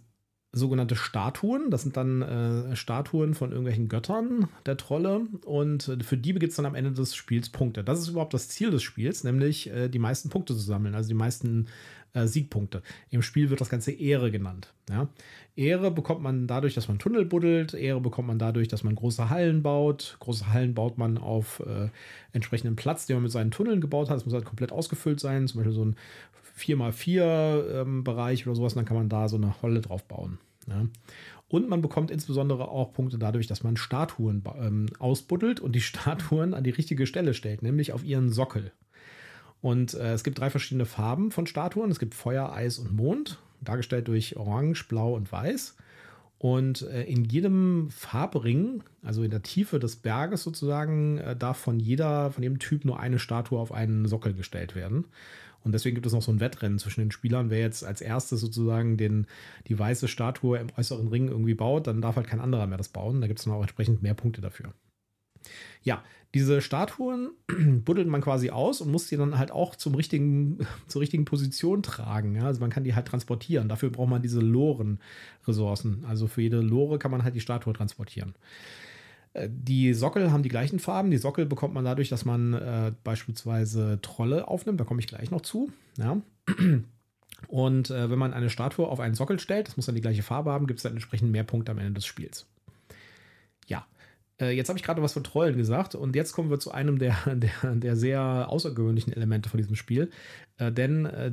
sogenannte 0.54 0.96
Statuen. 0.96 1.72
Das 1.72 1.82
sind 1.82 1.98
dann 1.98 2.22
äh, 2.22 2.76
Statuen 2.76 3.34
von 3.34 3.52
irgendwelchen 3.52 3.90
Göttern 3.90 4.48
der 4.66 4.78
Trolle. 4.78 5.22
Und 5.46 5.88
äh, 5.88 6.04
für 6.04 6.16
die 6.16 6.34
gibt 6.34 6.52
es 6.52 6.56
dann 6.56 6.68
am 6.68 6.76
Ende 6.76 6.92
des 6.92 7.16
Spiels 7.16 7.50
Punkte. 7.50 7.84
Das 7.84 8.00
ist 8.00 8.08
überhaupt 8.08 8.34
das 8.34 8.48
Ziel 8.48 8.70
des 8.70 8.84
Spiels, 8.84 9.24
nämlich 9.24 9.70
äh, 9.72 9.90
die 9.90 10.00
meisten 10.00 10.30
Punkte 10.30 10.54
zu 10.54 10.62
sammeln, 10.62 10.96
also 10.96 11.10
die 11.10 11.16
meisten 11.16 11.68
äh, 12.14 12.28
Siegpunkte. 12.28 12.82
Im 13.10 13.22
Spiel 13.22 13.50
wird 13.50 13.62
das 13.62 13.70
Ganze 13.70 13.92
Ehre 13.92 14.32
genannt. 14.32 14.74
Ja? 14.90 15.08
Ehre 15.56 15.92
bekommt 15.92 16.22
man 16.22 16.48
dadurch, 16.48 16.74
dass 16.74 16.88
man 16.88 17.00
Tunnel 17.00 17.26
buddelt. 17.26 17.74
Ehre 17.74 18.02
bekommt 18.02 18.28
man 18.28 18.40
dadurch, 18.40 18.68
dass 18.68 18.84
man 18.84 18.96
große 18.96 19.30
Hallen 19.30 19.64
baut. 19.64 20.18
Große 20.20 20.52
Hallen 20.52 20.74
baut 20.74 20.98
man 20.98 21.18
auf 21.18 21.62
äh, 21.66 21.90
entsprechenden 22.32 22.76
Platz, 22.76 23.06
den 23.06 23.18
man 23.18 23.24
mit 23.24 23.32
seinen 23.32 23.52
Tunneln 23.52 23.82
gebaut 23.82 24.10
hat. 24.10 24.18
Das 24.18 24.26
muss 24.26 24.34
halt 24.34 24.46
komplett 24.46 24.72
ausgefüllt 24.72 25.20
sein. 25.20 25.48
Zum 25.48 25.60
Beispiel 25.60 25.74
so 25.74 25.86
ein 25.86 25.96
4x4 26.58 27.82
ähm, 27.82 28.04
oder 28.06 28.56
sowas. 28.56 28.74
Und 28.74 28.78
dann 28.78 28.86
kann 28.86 28.98
man 28.98 29.10
da 29.10 29.28
so 29.28 29.38
eine 29.38 29.62
Holle 29.62 29.82
drauf 29.82 30.04
bauen. 30.04 30.40
Ja? 30.68 30.86
Und 31.50 31.70
man 31.70 31.84
bekommt 31.84 32.10
insbesondere 32.10 32.68
auch 32.68 32.94
Punkte 32.94 33.20
dadurch, 33.20 33.46
dass 33.46 33.62
man 33.64 33.78
Statuen 33.78 34.44
ähm, 34.60 34.88
ausbuddelt 34.98 35.60
und 35.60 35.74
die 35.74 35.82
Statuen 35.82 36.54
an 36.54 36.64
die 36.64 36.72
richtige 36.72 37.06
Stelle 37.06 37.34
stellt, 37.34 37.62
nämlich 37.62 37.94
auf 37.94 38.04
ihren 38.04 38.32
Sockel. 38.32 38.72
Und 39.64 39.94
äh, 39.94 40.12
es 40.12 40.26
gibt 40.26 40.40
drei 40.40 40.50
verschiedene 40.50 40.86
Farben 40.86 41.32
von 41.32 41.48
Statuen. 41.48 41.90
Es 41.90 41.98
gibt 41.98 42.16
Feuer, 42.16 42.52
Eis 42.52 42.80
und 42.80 42.92
Mond, 42.92 43.40
dargestellt 43.62 44.10
durch 44.10 44.36
Orange, 44.36 44.90
Blau 44.90 45.16
und 45.16 45.32
Weiß. 45.32 45.78
Und 46.38 46.82
äh, 46.82 47.04
in 47.04 47.24
jedem 47.24 47.90
Farbring, 47.90 48.84
also 49.04 49.24
in 49.24 49.32
der 49.32 49.42
Tiefe 49.42 49.80
des 49.80 49.96
Berges 49.96 50.44
sozusagen, 50.44 51.18
äh, 51.20 51.38
darf 51.38 51.60
von 51.60 51.80
jeder, 51.80 52.32
von 52.32 52.44
jedem 52.44 52.60
Typ 52.60 52.84
nur 52.84 53.00
eine 53.00 53.20
Statue 53.20 53.58
auf 53.58 53.72
einen 53.72 54.06
Sockel 54.06 54.34
gestellt 54.34 54.76
werden. 54.76 55.06
Und 55.64 55.72
deswegen 55.72 55.96
gibt 55.96 56.08
es 56.08 56.12
noch 56.12 56.22
so 56.22 56.34
ein 56.34 56.42
Wettrennen 56.42 56.78
zwischen 56.78 57.00
den 57.00 57.12
Spielern. 57.12 57.50
Wer 57.50 57.60
jetzt 57.60 57.86
als 57.86 58.02
erstes 58.02 58.42
sozusagen 58.42 58.98
den, 58.98 59.28
die 59.68 59.80
weiße 59.80 60.10
Statue 60.10 60.58
im 60.58 60.68
äußeren 60.76 61.08
Ring 61.08 61.30
irgendwie 61.30 61.54
baut, 61.54 61.88
dann 61.88 62.02
darf 62.02 62.18
halt 62.18 62.28
kein 62.28 62.42
anderer 62.42 62.68
mehr 62.68 62.78
das 62.78 62.90
bauen. 62.90 63.22
Da 63.22 63.28
gibt 63.28 63.40
es 63.40 63.46
dann 63.46 63.54
auch 63.54 63.62
entsprechend 63.62 64.04
mehr 64.04 64.14
Punkte 64.14 64.42
dafür. 64.42 64.74
Ja, 65.84 66.04
diese 66.34 66.62
Statuen 66.62 67.30
buddelt 67.86 68.08
man 68.08 68.22
quasi 68.22 68.50
aus 68.50 68.82
und 68.82 68.92
muss 68.92 69.08
die 69.08 69.18
dann 69.18 69.38
halt 69.38 69.52
auch 69.52 69.76
zum 69.76 69.96
richtigen, 69.96 70.60
zur 70.88 71.02
richtigen 71.02 71.26
Position 71.26 71.84
tragen. 71.84 72.36
Ja? 72.36 72.46
Also 72.46 72.60
man 72.60 72.70
kann 72.70 72.84
die 72.84 72.96
halt 72.96 73.08
transportieren. 73.08 73.70
Dafür 73.70 73.92
braucht 73.92 74.10
man 74.10 74.22
diese 74.22 74.40
Loren-Ressourcen. 74.40 76.06
Also 76.08 76.28
für 76.28 76.42
jede 76.42 76.62
Lore 76.62 76.98
kann 76.98 77.12
man 77.12 77.24
halt 77.24 77.36
die 77.36 77.42
Statue 77.42 77.74
transportieren. 77.74 78.34
Äh, 79.34 79.50
die 79.52 79.94
Sockel 79.94 80.32
haben 80.32 80.44
die 80.44 80.50
gleichen 80.50 80.80
Farben. 80.80 81.12
Die 81.12 81.18
Sockel 81.18 81.46
bekommt 81.46 81.74
man 81.74 81.86
dadurch, 81.86 82.10
dass 82.10 82.26
man 82.26 82.54
äh, 82.54 82.94
beispielsweise 83.04 84.00
Trolle 84.02 84.48
aufnimmt. 84.48 84.80
Da 84.80 84.86
komme 84.86 85.02
ich 85.02 85.08
gleich 85.08 85.30
noch 85.30 85.42
zu. 85.42 85.72
Ja. 85.98 86.22
Und 87.48 87.90
äh, 87.92 88.10
wenn 88.10 88.20
man 88.20 88.34
eine 88.34 88.50
Statue 88.50 88.88
auf 88.88 89.00
einen 89.00 89.16
Sockel 89.16 89.40
stellt, 89.40 89.68
das 89.68 89.76
muss 89.76 89.86
dann 89.86 89.96
die 89.96 90.02
gleiche 90.02 90.24
Farbe 90.24 90.52
haben, 90.52 90.66
gibt 90.66 90.80
es 90.80 90.84
dann 90.84 90.94
entsprechend 90.94 91.32
mehr 91.32 91.44
Punkte 91.44 91.74
am 91.74 91.78
Ende 91.78 91.94
des 91.94 92.06
Spiels. 92.06 92.48
Ja, 93.68 93.86
jetzt 94.52 94.70
habe 94.70 94.78
ich 94.78 94.84
gerade 94.84 95.02
was 95.02 95.14
von 95.14 95.24
Trollen 95.24 95.58
gesagt 95.58 95.96
und 95.96 96.16
jetzt 96.16 96.34
kommen 96.34 96.50
wir 96.50 96.60
zu 96.60 96.72
einem 96.72 97.00
der, 97.00 97.16
der, 97.36 97.76
der 97.76 97.96
sehr 97.96 98.48
außergewöhnlichen 98.50 99.14
Elemente 99.14 99.50
von 99.50 99.58
diesem 99.58 99.76
Spiel. 99.76 100.10
Äh, 100.58 100.72
denn 100.72 101.06
äh, 101.06 101.32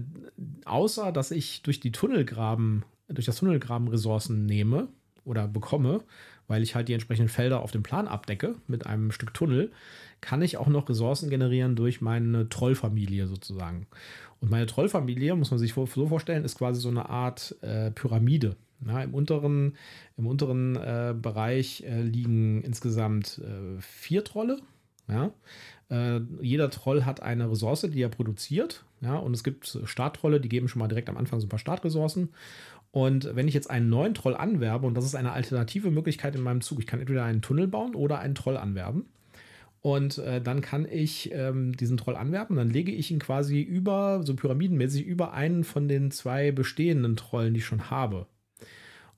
außer 0.64 1.12
dass 1.12 1.30
ich 1.30 1.62
durch 1.62 1.80
die 1.80 1.92
Tunnelgraben, 1.92 2.84
durch 3.08 3.26
das 3.26 3.36
Tunnelgraben 3.36 3.88
Ressourcen 3.88 4.46
nehme 4.46 4.88
oder 5.24 5.48
bekomme, 5.48 6.02
weil 6.48 6.62
ich 6.62 6.74
halt 6.74 6.88
die 6.88 6.94
entsprechenden 6.94 7.28
Felder 7.28 7.60
auf 7.60 7.70
dem 7.70 7.82
Plan 7.82 8.08
abdecke 8.08 8.56
mit 8.66 8.86
einem 8.86 9.12
Stück 9.12 9.32
Tunnel, 9.32 9.70
kann 10.20 10.42
ich 10.42 10.56
auch 10.56 10.66
noch 10.66 10.88
Ressourcen 10.88 11.30
generieren 11.30 11.76
durch 11.76 12.00
meine 12.00 12.48
Trollfamilie 12.48 13.26
sozusagen. 13.28 13.86
Und 14.40 14.50
meine 14.50 14.66
Trollfamilie, 14.66 15.34
muss 15.36 15.50
man 15.50 15.58
sich 15.58 15.74
so 15.74 15.86
vorstellen, 15.86 16.44
ist 16.44 16.58
quasi 16.58 16.80
so 16.80 16.88
eine 16.88 17.08
Art 17.08 17.54
äh, 17.62 17.90
Pyramide. 17.90 18.56
Ja, 18.86 19.02
Im 19.02 19.14
unteren, 19.14 19.76
im 20.16 20.26
unteren 20.26 20.76
äh, 20.76 21.14
Bereich 21.20 21.82
äh, 21.82 22.02
liegen 22.02 22.62
insgesamt 22.62 23.38
äh, 23.38 23.80
vier 23.80 24.24
Trolle. 24.24 24.58
Ja? 25.08 25.32
Äh, 25.90 26.20
jeder 26.40 26.70
Troll 26.70 27.04
hat 27.04 27.22
eine 27.22 27.50
Ressource, 27.50 27.82
die 27.82 28.02
er 28.02 28.08
produziert. 28.08 28.84
Ja? 29.00 29.16
Und 29.16 29.34
es 29.34 29.44
gibt 29.44 29.78
Starttrolle, 29.84 30.40
die 30.40 30.48
geben 30.48 30.68
schon 30.68 30.80
mal 30.80 30.88
direkt 30.88 31.08
am 31.08 31.16
Anfang 31.16 31.40
so 31.40 31.46
ein 31.46 31.50
paar 31.50 31.58
Startressourcen. 31.58 32.30
Und 32.92 33.36
wenn 33.36 33.46
ich 33.46 33.54
jetzt 33.54 33.70
einen 33.70 33.88
neuen 33.88 34.14
Troll 34.14 34.34
anwerbe, 34.34 34.86
und 34.86 34.94
das 34.94 35.04
ist 35.04 35.14
eine 35.14 35.32
alternative 35.32 35.90
Möglichkeit 35.90 36.34
in 36.34 36.42
meinem 36.42 36.60
Zug, 36.60 36.80
ich 36.80 36.86
kann 36.86 37.00
entweder 37.00 37.24
einen 37.24 37.42
Tunnel 37.42 37.68
bauen 37.68 37.94
oder 37.94 38.18
einen 38.18 38.34
Troll 38.34 38.56
anwerben. 38.56 39.06
Und 39.82 40.18
äh, 40.18 40.42
dann 40.42 40.60
kann 40.60 40.86
ich 40.90 41.30
ähm, 41.32 41.76
diesen 41.76 41.96
Troll 41.96 42.16
anwerben. 42.16 42.56
Dann 42.56 42.68
lege 42.68 42.92
ich 42.92 43.10
ihn 43.10 43.18
quasi 43.18 43.62
über, 43.62 44.22
so 44.24 44.34
pyramidenmäßig, 44.34 45.06
über 45.06 45.32
einen 45.32 45.64
von 45.64 45.88
den 45.88 46.10
zwei 46.10 46.52
bestehenden 46.52 47.16
Trollen, 47.16 47.54
die 47.54 47.60
ich 47.60 47.66
schon 47.66 47.90
habe. 47.90 48.26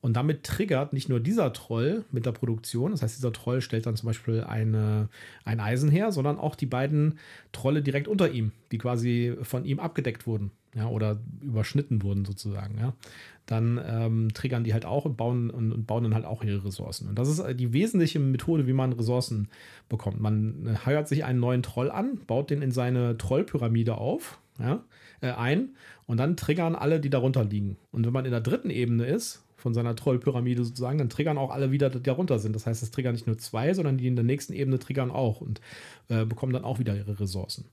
Und 0.02 0.14
damit 0.14 0.42
triggert 0.42 0.92
nicht 0.92 1.08
nur 1.08 1.20
dieser 1.20 1.52
Troll 1.52 2.04
mit 2.10 2.26
der 2.26 2.32
Produktion, 2.32 2.90
das 2.90 3.02
heißt, 3.02 3.16
dieser 3.16 3.32
Troll 3.32 3.60
stellt 3.60 3.86
dann 3.86 3.96
zum 3.96 4.08
Beispiel 4.08 4.42
eine, 4.42 5.08
ein 5.44 5.60
Eisen 5.60 5.90
her, 5.90 6.10
sondern 6.10 6.38
auch 6.38 6.56
die 6.56 6.66
beiden 6.66 7.20
Trolle 7.52 7.82
direkt 7.82 8.08
unter 8.08 8.30
ihm, 8.30 8.50
die 8.72 8.78
quasi 8.78 9.36
von 9.42 9.64
ihm 9.64 9.78
abgedeckt 9.78 10.26
wurden 10.26 10.50
ja, 10.74 10.88
oder 10.88 11.18
überschnitten 11.40 12.02
wurden 12.02 12.24
sozusagen. 12.24 12.78
Ja. 12.78 12.94
Dann 13.46 13.80
ähm, 13.84 14.34
triggern 14.34 14.64
die 14.64 14.72
halt 14.72 14.84
auch 14.84 15.04
und 15.04 15.16
bauen, 15.16 15.50
und, 15.50 15.72
und, 15.72 15.86
bauen 15.86 16.04
dann 16.04 16.14
halt 16.14 16.24
auch 16.24 16.42
ihre 16.42 16.64
Ressourcen. 16.64 17.08
Und 17.08 17.18
das 17.18 17.28
ist 17.28 17.40
äh, 17.40 17.54
die 17.54 17.72
wesentliche 17.72 18.18
Methode, 18.18 18.66
wie 18.66 18.72
man 18.72 18.92
Ressourcen 18.92 19.48
bekommt. 19.88 20.20
Man 20.20 20.66
äh, 20.66 20.86
heuert 20.86 21.08
sich 21.08 21.24
einen 21.24 21.40
neuen 21.40 21.62
Troll 21.62 21.90
an, 21.90 22.18
baut 22.26 22.50
den 22.50 22.62
in 22.62 22.70
seine 22.70 23.18
Trollpyramide 23.18 23.96
auf, 23.96 24.40
ja, 24.58 24.84
äh, 25.20 25.30
ein 25.32 25.76
und 26.06 26.18
dann 26.18 26.36
triggern 26.36 26.74
alle, 26.74 27.00
die 27.00 27.10
darunter 27.10 27.44
liegen. 27.44 27.76
Und 27.90 28.04
wenn 28.06 28.12
man 28.12 28.24
in 28.24 28.30
der 28.30 28.40
dritten 28.40 28.70
Ebene 28.70 29.06
ist, 29.06 29.42
von 29.62 29.74
seiner 29.74 29.94
Trollpyramide 29.94 30.64
sozusagen, 30.64 30.98
dann 30.98 31.08
triggern 31.08 31.38
auch 31.38 31.50
alle 31.50 31.70
wieder, 31.70 31.88
die 31.88 32.02
darunter 32.02 32.38
sind. 32.40 32.54
Das 32.54 32.66
heißt, 32.66 32.82
es 32.82 32.90
triggern 32.90 33.14
nicht 33.14 33.28
nur 33.28 33.38
zwei, 33.38 33.72
sondern 33.72 33.96
die 33.96 34.08
in 34.08 34.16
der 34.16 34.24
nächsten 34.24 34.52
Ebene 34.52 34.78
triggern 34.80 35.10
auch 35.10 35.40
und 35.40 35.60
äh, 36.08 36.24
bekommen 36.24 36.52
dann 36.52 36.64
auch 36.64 36.80
wieder 36.80 36.96
ihre 36.96 37.18
Ressourcen. 37.20 37.64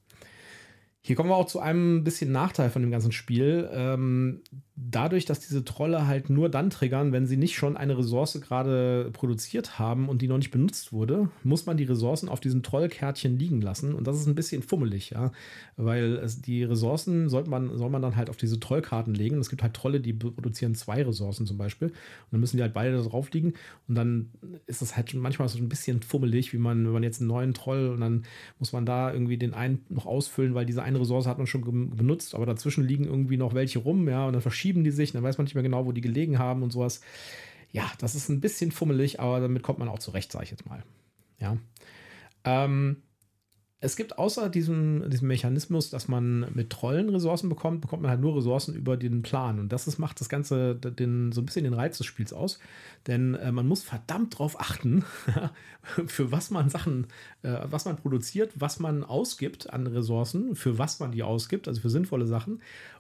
Hier 1.02 1.16
kommen 1.16 1.30
wir 1.30 1.36
auch 1.36 1.48
zu 1.48 1.60
einem 1.60 2.04
bisschen 2.04 2.32
Nachteil 2.32 2.70
von 2.70 2.82
dem 2.82 2.92
ganzen 2.92 3.14
Spiel. 3.14 3.70
Ähm, 3.72 4.42
dadurch, 4.76 5.26
dass 5.26 5.40
diese 5.40 5.64
Trolle 5.66 6.08
halt 6.08 6.30
nur 6.30 6.50
dann 6.50 6.70
triggern, 6.70 7.12
wenn 7.12 7.26
sie 7.26 7.38
nicht 7.38 7.56
schon 7.56 7.78
eine 7.78 7.98
Ressource 7.98 8.40
gerade 8.42 9.10
produziert 9.12 9.80
haben 9.80 10.10
und 10.10 10.22
die 10.22 10.28
noch 10.28 10.38
nicht 10.38 10.52
benutzt 10.52 10.94
wurde, 10.94 11.30
muss 11.44 11.66
man 11.66 11.78
die 11.78 11.84
Ressourcen 11.84 12.30
auf 12.30 12.40
diesen 12.40 12.64
Trollkärtchen 12.64 13.38
liegen 13.38 13.62
lassen. 13.62 13.94
Und 13.94 14.08
das 14.08 14.20
ist 14.20 14.28
ein 14.28 14.36
bisschen 14.36 14.62
fummelig, 14.62 15.12
ja. 15.12 15.32
Weil 15.78 16.18
es, 16.18 16.42
die 16.42 16.64
Ressourcen 16.64 17.30
sollte 17.30 17.50
man, 17.50 17.78
soll 17.78 17.90
man 17.90 18.02
dann 18.02 18.16
halt 18.16 18.30
auf 18.30 18.38
diese 18.38 18.60
Trollkarten 18.60 19.14
legen. 19.14 19.40
Es 19.40 19.50
gibt 19.50 19.64
halt 19.64 19.74
Trolle, 19.74 20.00
die 20.00 20.14
produzieren 20.14 20.76
zwei 20.76 21.04
Ressourcen 21.04 21.46
zum 21.46 21.58
Beispiel. 21.58 21.90
Und 21.90 21.96
dann 22.32 22.40
müssen 22.40 22.58
die 22.58 22.64
halt 22.64 22.74
beide 22.74 22.96
da 22.96 23.04
drauf 23.04 23.32
liegen. 23.32 23.54
Und 23.88 23.96
dann 23.96 24.32
ist 24.68 24.82
das 24.82 24.96
halt 24.96 25.14
manchmal 25.14 25.50
so 25.50 25.58
ein 25.60 25.70
bisschen 25.70 26.02
fummelig, 26.02 26.54
wie 26.54 26.58
man, 26.58 26.86
wenn 26.86 26.94
man 26.94 27.04
jetzt 27.04 27.22
einen 27.22 27.30
neuen 27.30 27.54
Troll 27.54 27.90
und 27.90 28.02
dann 28.02 28.24
muss 28.60 28.74
man 28.74 28.86
da 28.86 29.12
irgendwie 29.12 29.38
den 29.38 29.54
einen 29.54 29.86
noch 29.90 30.06
ausfüllen, 30.06 30.56
weil 30.56 30.66
diese 30.66 30.84
eine 30.90 31.02
Ressource 31.02 31.28
hat 31.28 31.38
man 31.38 31.48
schon 31.48 31.62
benutzt, 31.96 32.36
aber 32.36 32.46
dazwischen 32.46 32.86
liegen 32.86 33.06
irgendwie 33.06 33.38
noch 33.38 33.54
welche 33.54 33.80
rum, 33.80 34.08
ja, 34.10 34.26
und 34.28 34.34
dann 34.34 34.42
verschieben 34.42 34.84
die 34.84 34.92
sich, 34.92 35.12
dann 35.12 35.24
weiß 35.24 35.38
man 35.38 35.46
nicht 35.46 35.56
mehr 35.56 35.64
genau, 35.64 35.86
wo 35.86 35.92
die 35.92 36.02
gelegen 36.02 36.40
haben 36.40 36.64
und 36.64 36.72
sowas. 36.72 37.02
Ja, 37.72 37.90
das 38.00 38.16
ist 38.16 38.30
ein 38.30 38.42
bisschen 38.42 38.72
fummelig, 38.72 39.20
aber 39.20 39.40
damit 39.40 39.64
kommt 39.64 39.80
man 39.80 39.90
auch 39.90 40.00
zurecht, 40.00 40.32
sage 40.32 40.46
ich 40.46 40.52
jetzt 40.52 40.66
mal. 40.66 40.84
Ja. 41.40 41.58
Ähm, 42.44 42.98
es 43.82 43.96
gibt 43.96 44.18
außer 44.18 44.50
diesem, 44.50 45.10
diesem 45.10 45.30
Mechanismus, 45.30 45.90
dass 45.90 46.10
man 46.10 46.48
mit 46.54 46.70
Trollen 46.70 47.08
Ressourcen 47.10 47.48
bekommt, 47.48 47.80
bekommt 47.80 48.02
man 48.02 48.12
halt 48.12 48.20
nur 48.20 48.36
Ressourcen 48.36 48.76
über 48.76 48.98
den 48.98 49.22
Plan. 49.22 49.58
Und 49.58 49.72
das 49.72 49.88
ist, 49.88 50.00
macht 50.00 50.20
das 50.20 50.28
Ganze 50.28 50.76
den, 50.76 51.32
so 51.32 51.40
ein 51.42 51.46
bisschen 51.46 51.64
den 51.64 51.74
Reiz 51.74 51.98
des 51.98 52.06
Spiels 52.06 52.34
aus. 52.34 52.60
Denn 53.08 53.36
äh, 53.36 53.54
man 53.54 53.68
muss 53.68 53.84
verdammt 53.84 54.34
darauf 54.34 54.60
achten, 54.60 55.06
für 56.08 56.30
was 56.30 56.52
man 56.52 56.70
Sachen, 56.70 57.08
äh, 57.42 57.56
was 57.64 57.86
man 57.86 57.96
produziert, 57.96 58.52
was 58.56 58.80
man 58.80 59.06
ausgibt 59.06 59.70
an 59.72 59.88
Ressourcen, 59.88 60.56
für 60.56 60.78
was 60.78 61.00
man 61.00 61.14
die 61.14 61.24
ausgibt, 61.24 61.70
also 61.70 61.80
für 61.80 61.90
sinnvolle 61.90 62.28
Sachen 62.28 62.60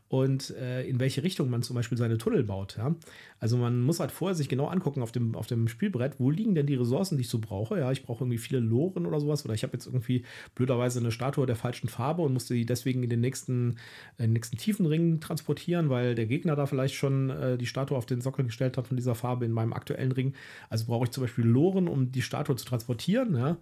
und 0.10 0.50
äh, 0.58 0.84
in 0.88 1.00
welche 1.00 1.24
Richtung 1.24 1.52
man 1.52 1.62
zum 1.62 1.76
Beispiel 1.76 1.98
seine 1.98 2.18
Tunnel 2.18 2.44
baut. 2.44 2.76
Ja? 2.78 2.96
Also 3.40 3.58
man 3.58 3.80
muss 3.82 4.00
halt 4.00 4.12
vorher 4.12 4.34
sich 4.34 4.50
genau 4.50 4.66
angucken 4.66 5.04
auf 5.04 5.12
dem, 5.12 5.36
auf 5.36 5.46
dem 5.46 5.68
Spielbrett, 5.68 6.16
wo 6.18 6.32
liegen 6.32 6.56
denn 6.56 6.66
die 6.66 6.74
Ressourcen, 6.74 7.16
die 7.16 7.22
ich 7.22 7.30
so 7.30 7.38
brauche. 7.38 7.78
Ja, 7.78 7.92
ich 7.92 8.04
brauche 8.04 8.24
irgendwie 8.24 8.40
viele 8.40 8.60
Loren 8.60 9.06
oder 9.06 9.20
sowas 9.20 9.46
oder 9.46 9.54
ich 9.54 9.62
habe 9.62 9.74
jetzt 9.74 9.86
irgendwie 9.86 10.26
blöderweise 10.56 11.00
eine 11.00 11.12
Statue 11.12 11.46
der 11.46 11.56
falschen 11.56 11.90
Farbe 11.90 12.24
und 12.24 12.34
musste 12.34 12.56
die 12.56 12.66
deswegen 12.66 13.04
in 13.04 13.10
den 13.12 13.22
nächsten, 13.22 13.78
äh, 14.18 14.26
nächsten 14.26 14.58
Tiefenring 14.58 15.20
transportieren, 15.20 15.90
weil 15.90 16.16
der 16.16 16.26
Gegner 16.26 16.56
da 16.56 16.66
vielleicht 16.66 16.96
schon 16.96 17.30
äh, 17.30 17.58
die 17.60 17.68
Statue 17.68 17.96
auf 17.96 18.08
den 18.08 18.22
Sockel 18.22 18.46
gestellt 18.46 18.78
hat 18.78 18.88
von 18.88 18.98
dieser 18.98 19.14
Farbe 19.14 19.46
in 19.46 19.52
meinem 19.52 19.74
aktuellen 19.74 20.12
Ring. 20.12 20.34
Also 20.72 20.88
brauche 20.88 21.06
ich 21.06 21.12
zum 21.12 21.24
Beispiel 21.24 21.46
Loren, 21.46 21.88
um 21.88 22.12
die 22.12 22.24
Statue 22.24 22.56
zu 22.56 22.66
transportieren. 22.66 23.36
Ja? 23.36 23.58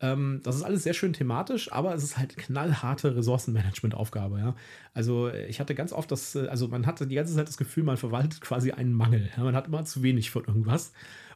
Ähm, 0.00 0.40
das 0.44 0.56
ist 0.56 0.62
alles 0.62 0.84
sehr 0.84 0.94
schön 0.94 1.12
thematisch, 1.12 1.72
aber 1.72 1.94
es 1.94 2.04
ist 2.04 2.18
halt 2.18 2.36
knallharte 2.36 3.16
Ressourcenmanagement-Aufgabe. 3.16 4.38
Ja? 4.38 4.54
Also 4.94 5.28
ich 5.32 5.58
hatte 5.60 5.74
ganz 5.74 5.92
oft 5.92 6.10
das, 6.12 6.34
äh, 6.36 6.46
also 6.48 6.68
man 6.68 6.86
hatte 6.86 7.06
die 7.06 7.16
ganze 7.16 7.34
Zeit 7.34 7.48
das 7.48 7.56
Gefühl, 7.56 7.84
man 7.84 7.96
verwaltet 7.96 8.40
quasi 8.40 8.70
einen 8.70 8.92
Mangel. 8.92 9.30
Ja? 9.36 9.42
Man 9.42 9.56
hat 9.56 9.66
immer 9.66 9.84
zu 9.84 10.02
wenig 10.02 10.30
von 10.30 10.44
irgendwas. 10.44 10.92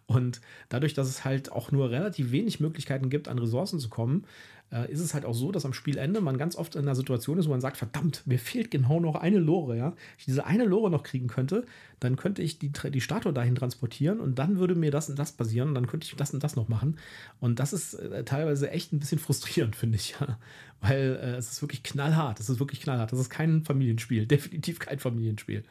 Und 0.06 0.40
dadurch, 0.68 0.94
dass 0.94 1.08
es 1.08 1.24
halt 1.24 1.50
auch 1.52 1.72
nur 1.72 1.90
relativ 1.90 2.32
wenig 2.32 2.60
Möglichkeiten 2.60 3.08
gibt, 3.08 3.28
an 3.28 3.38
Ressourcen 3.38 3.78
zu 3.78 3.88
kommen, 3.88 4.24
äh, 4.72 4.90
ist 4.90 5.00
es 5.00 5.14
halt 5.14 5.24
auch 5.24 5.34
so, 5.34 5.52
dass 5.52 5.64
am 5.64 5.72
Spielende 5.72 6.20
man 6.20 6.38
ganz 6.38 6.56
oft 6.56 6.74
in 6.74 6.82
einer 6.82 6.94
Situation 6.94 7.38
ist, 7.38 7.46
wo 7.46 7.50
man 7.50 7.60
sagt, 7.60 7.76
verdammt, 7.76 8.22
mir 8.26 8.38
fehlt 8.38 8.70
genau 8.70 9.00
noch 9.00 9.16
eine 9.16 9.38
Lore, 9.38 9.76
ja. 9.76 9.90
Wenn 9.90 10.18
ich 10.18 10.24
diese 10.24 10.46
eine 10.46 10.64
Lore 10.64 10.90
noch 10.90 11.02
kriegen 11.02 11.28
könnte, 11.28 11.64
dann 12.00 12.16
könnte 12.16 12.42
ich 12.42 12.58
die, 12.58 12.70
die 12.70 13.00
Statue 13.00 13.32
dahin 13.32 13.54
transportieren 13.54 14.20
und 14.20 14.38
dann 14.38 14.58
würde 14.58 14.74
mir 14.74 14.90
das 14.90 15.10
und 15.10 15.18
das 15.18 15.32
passieren 15.32 15.68
und 15.68 15.74
dann 15.74 15.86
könnte 15.86 16.06
ich 16.06 16.16
das 16.16 16.32
und 16.32 16.42
das 16.42 16.56
noch 16.56 16.68
machen. 16.68 16.96
Und 17.40 17.58
das 17.58 17.72
ist 17.72 17.94
äh, 17.94 18.24
teilweise 18.24 18.70
echt 18.70 18.92
ein 18.92 18.98
bisschen 18.98 19.18
frustrierend, 19.18 19.76
finde 19.82 19.96
ich, 19.96 20.16
ja. 20.18 20.38
Weil 20.80 21.18
äh, 21.22 21.36
es 21.36 21.52
ist 21.52 21.62
wirklich 21.62 21.82
knallhart. 21.82 22.40
Es 22.40 22.48
ist 22.48 22.58
wirklich 22.58 22.80
knallhart. 22.80 23.12
Das 23.12 23.20
ist 23.20 23.30
kein 23.30 23.64
Familienspiel. 23.64 24.26
Definitiv 24.26 24.78
kein 24.78 24.98
Familienspiel. 24.98 25.64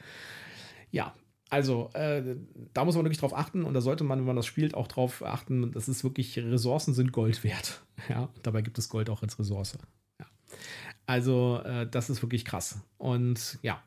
Ja, 0.92 1.14
also, 1.52 1.90
äh, 1.94 2.38
da 2.74 2.86
muss 2.86 2.96
man 2.96 3.04
wirklich 3.04 3.20
drauf 3.20 3.36
achten 3.36 3.66
und 3.66 3.74
da 3.74 3.82
sollte 3.82 4.06
man, 4.06 4.20
wenn 4.20 4.26
man 4.26 4.38
das 4.38 4.46
spielt, 4.46 4.74
auch 4.74 4.88
drauf 4.88 5.22
achten, 5.22 5.74
dass 5.74 5.90
es 5.90 6.02
wirklich 6.02 6.40
Ressourcen 6.40 6.94
sind 6.94 7.12
Gold 7.12 7.44
wert. 7.44 7.84
Ja, 8.10 8.30
dabei 8.42 8.64
gibt 8.64 8.80
es 8.80 8.90
Gold 8.90 9.12
auch 9.12 9.22
als 9.22 9.38
Ressource. 9.38 9.78
Ja. 10.20 10.26
Also, 11.06 11.62
äh, 11.64 11.86
das 11.86 12.10
ist 12.10 12.24
wirklich 12.24 12.46
krass. 12.46 12.80
Und 12.98 13.60
ja, 13.62 13.84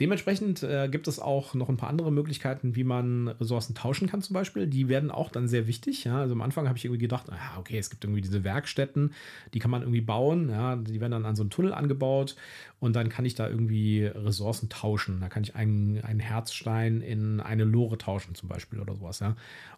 Dementsprechend 0.00 0.62
äh, 0.64 0.88
gibt 0.88 1.06
es 1.06 1.20
auch 1.20 1.54
noch 1.54 1.68
ein 1.68 1.76
paar 1.76 1.88
andere 1.88 2.10
Möglichkeiten, 2.10 2.74
wie 2.74 2.82
man 2.82 3.28
Ressourcen 3.28 3.76
tauschen 3.76 4.08
kann, 4.08 4.22
zum 4.22 4.34
Beispiel. 4.34 4.66
Die 4.66 4.88
werden 4.88 5.12
auch 5.12 5.30
dann 5.30 5.46
sehr 5.46 5.68
wichtig. 5.68 6.04
Ja? 6.04 6.18
Also 6.18 6.34
am 6.34 6.42
Anfang 6.42 6.66
habe 6.66 6.76
ich 6.76 6.84
irgendwie 6.84 7.02
gedacht, 7.02 7.26
ah, 7.30 7.58
okay, 7.58 7.78
es 7.78 7.90
gibt 7.90 8.02
irgendwie 8.02 8.20
diese 8.20 8.42
Werkstätten, 8.42 9.14
die 9.52 9.60
kann 9.60 9.70
man 9.70 9.82
irgendwie 9.82 10.00
bauen. 10.00 10.50
Ja? 10.50 10.74
Die 10.74 11.00
werden 11.00 11.12
dann 11.12 11.26
an 11.26 11.36
so 11.36 11.44
einen 11.44 11.50
Tunnel 11.50 11.72
angebaut 11.72 12.34
und 12.80 12.96
dann 12.96 13.08
kann 13.08 13.24
ich 13.24 13.36
da 13.36 13.48
irgendwie 13.48 14.04
Ressourcen 14.04 14.68
tauschen. 14.68 15.20
Da 15.20 15.28
kann 15.28 15.44
ich 15.44 15.54
einen, 15.54 16.02
einen 16.02 16.20
Herzstein 16.20 17.00
in 17.00 17.40
eine 17.40 17.64
Lore 17.64 17.96
tauschen, 17.96 18.34
zum 18.34 18.48
Beispiel 18.48 18.80
oder 18.80 18.96
sowas. 18.96 19.20
Ja? 19.20 19.36